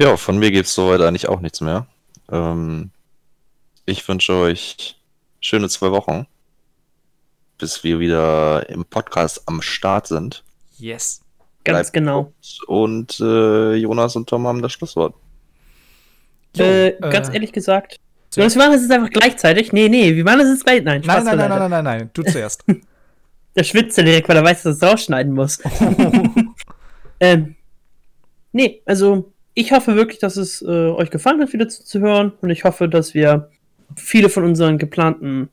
[0.00, 1.86] Ja, von mir gibt's soweit eigentlich auch nichts mehr.
[2.30, 2.90] Ähm,
[3.86, 4.96] ich wünsche euch
[5.40, 6.26] schöne zwei Wochen,
[7.58, 10.44] bis wir wieder im Podcast am Start sind.
[10.78, 11.20] Yes.
[11.64, 12.32] Ganz Bleibt genau.
[12.66, 15.14] Und äh, Jonas und Tom haben das Schlusswort.
[16.56, 17.98] Jo, äh, äh, ganz ehrlich gesagt.
[18.30, 19.72] so- Jonas, wir machen das jetzt einfach gleichzeitig.
[19.72, 20.82] Nee, nee, wir machen das jetzt gleich.
[20.82, 21.60] Nein, Nein, Spaß nein, nein, beiseite.
[21.60, 22.64] nein, nein, nein, nein, du zuerst.
[23.56, 25.58] Der schwitzt ja direkt, weil er weiß, dass er es rausschneiden muss.
[27.20, 27.56] ähm,
[28.52, 32.32] nee, also ich hoffe wirklich, dass es äh, euch gefallen hat, wieder zuzuhören.
[32.40, 33.50] Und ich hoffe, dass wir
[33.96, 35.48] viele von unseren geplanten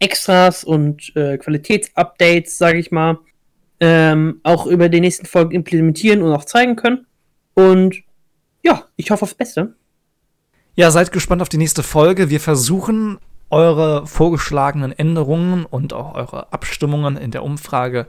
[0.00, 3.18] Extras und äh, Qualitätsupdates, sage ich mal,
[3.80, 7.06] ähm, auch über die nächsten Folgen implementieren und auch zeigen können.
[7.54, 7.96] Und
[8.64, 9.74] ja, ich hoffe aufs Beste.
[10.74, 12.30] Ja, seid gespannt auf die nächste Folge.
[12.30, 13.18] Wir versuchen,
[13.50, 18.06] eure vorgeschlagenen Änderungen und auch eure Abstimmungen in der Umfrage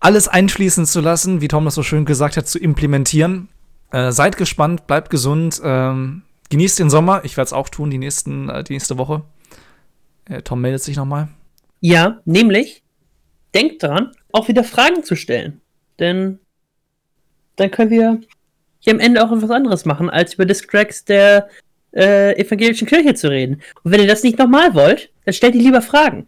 [0.00, 3.48] alles einfließen zu lassen, wie Tom das so schön gesagt hat, zu implementieren.
[3.90, 7.24] Äh, seid gespannt, bleibt gesund, ähm, genießt den Sommer.
[7.24, 9.22] Ich werde es auch tun, die, nächsten, äh, die nächste Woche.
[10.26, 11.28] Äh, Tom meldet sich nochmal.
[11.80, 12.82] Ja, nämlich,
[13.54, 15.60] denkt dran, auch wieder Fragen zu stellen.
[15.98, 16.38] Denn
[17.56, 18.20] dann können wir
[18.80, 21.48] hier am Ende auch etwas anderes machen, als über Distracks der
[21.92, 23.62] äh, evangelischen Kirche zu reden.
[23.82, 26.26] Und wenn ihr das nicht nochmal wollt, dann stellt ihr lieber Fragen.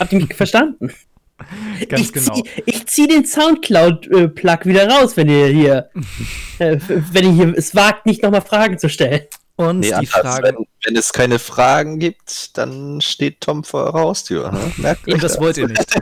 [0.00, 0.90] Habt ihr mich verstanden?
[1.88, 2.34] Ganz ich genau.
[2.34, 5.90] Zieh, ich zieh den Soundcloud-Plug wieder raus, wenn ihr hier,
[6.58, 9.22] äh, wenn ihr hier es wagt, nicht nochmal Fragen zu stellen.
[9.56, 10.10] Und Nee, die anders.
[10.10, 10.42] Frage.
[10.48, 14.50] Wenn, wenn es keine Fragen gibt, dann steht Tom vor eurer Haustür.
[14.50, 14.72] Ne?
[14.78, 15.94] Merkt euch Und das wollt ihr nicht.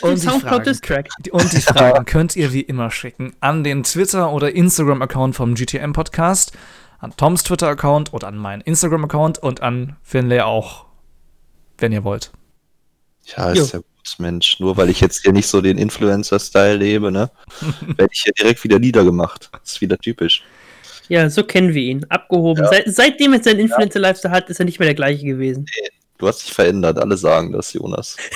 [0.00, 0.76] Und die Fragen,
[1.32, 6.52] und die Fragen könnt ihr wie immer schicken an den Twitter- oder Instagram-Account vom GTM-Podcast,
[6.98, 10.86] an Toms Twitter-Account oder an meinen Instagram-Account und an Finlay auch,
[11.76, 12.32] wenn ihr wollt.
[13.36, 13.86] Ja, ist ja gut,
[14.18, 14.60] Mensch.
[14.60, 17.30] Nur weil ich jetzt hier nicht so den Influencer-Style lebe, ne?
[17.80, 19.50] werde ich hier direkt wieder niedergemacht.
[19.52, 20.42] Das ist wieder typisch.
[21.08, 22.06] Ja, so kennen wir ihn.
[22.08, 22.64] Abgehoben.
[22.70, 25.66] Seit, seitdem er seinen Influencer-Lifestyle hat, ist er nicht mehr der gleiche gewesen.
[26.18, 28.16] Du hast dich verändert, alle sagen das, Jonas.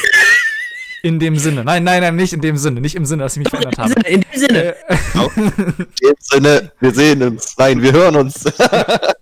[1.04, 1.62] In dem Sinne.
[1.64, 2.80] Nein, nein, nein, nicht in dem Sinne.
[2.80, 3.92] Nicht im Sinne, dass ich mich verändert habe.
[4.08, 4.74] In dem Sinne.
[4.88, 4.96] Äh,
[5.36, 5.52] In
[6.02, 7.54] dem Sinne, wir sehen uns.
[7.58, 8.44] Nein, wir hören uns.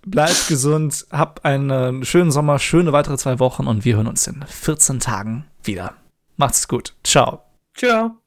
[0.05, 4.45] bleibt gesund, habt einen schönen Sommer, schöne weitere zwei Wochen und wir hören uns in
[4.47, 5.93] 14 Tagen wieder.
[6.37, 6.95] Macht's gut.
[7.03, 7.43] Ciao.
[7.75, 8.17] Ciao.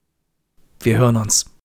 [0.80, 1.55] Wir hören uns.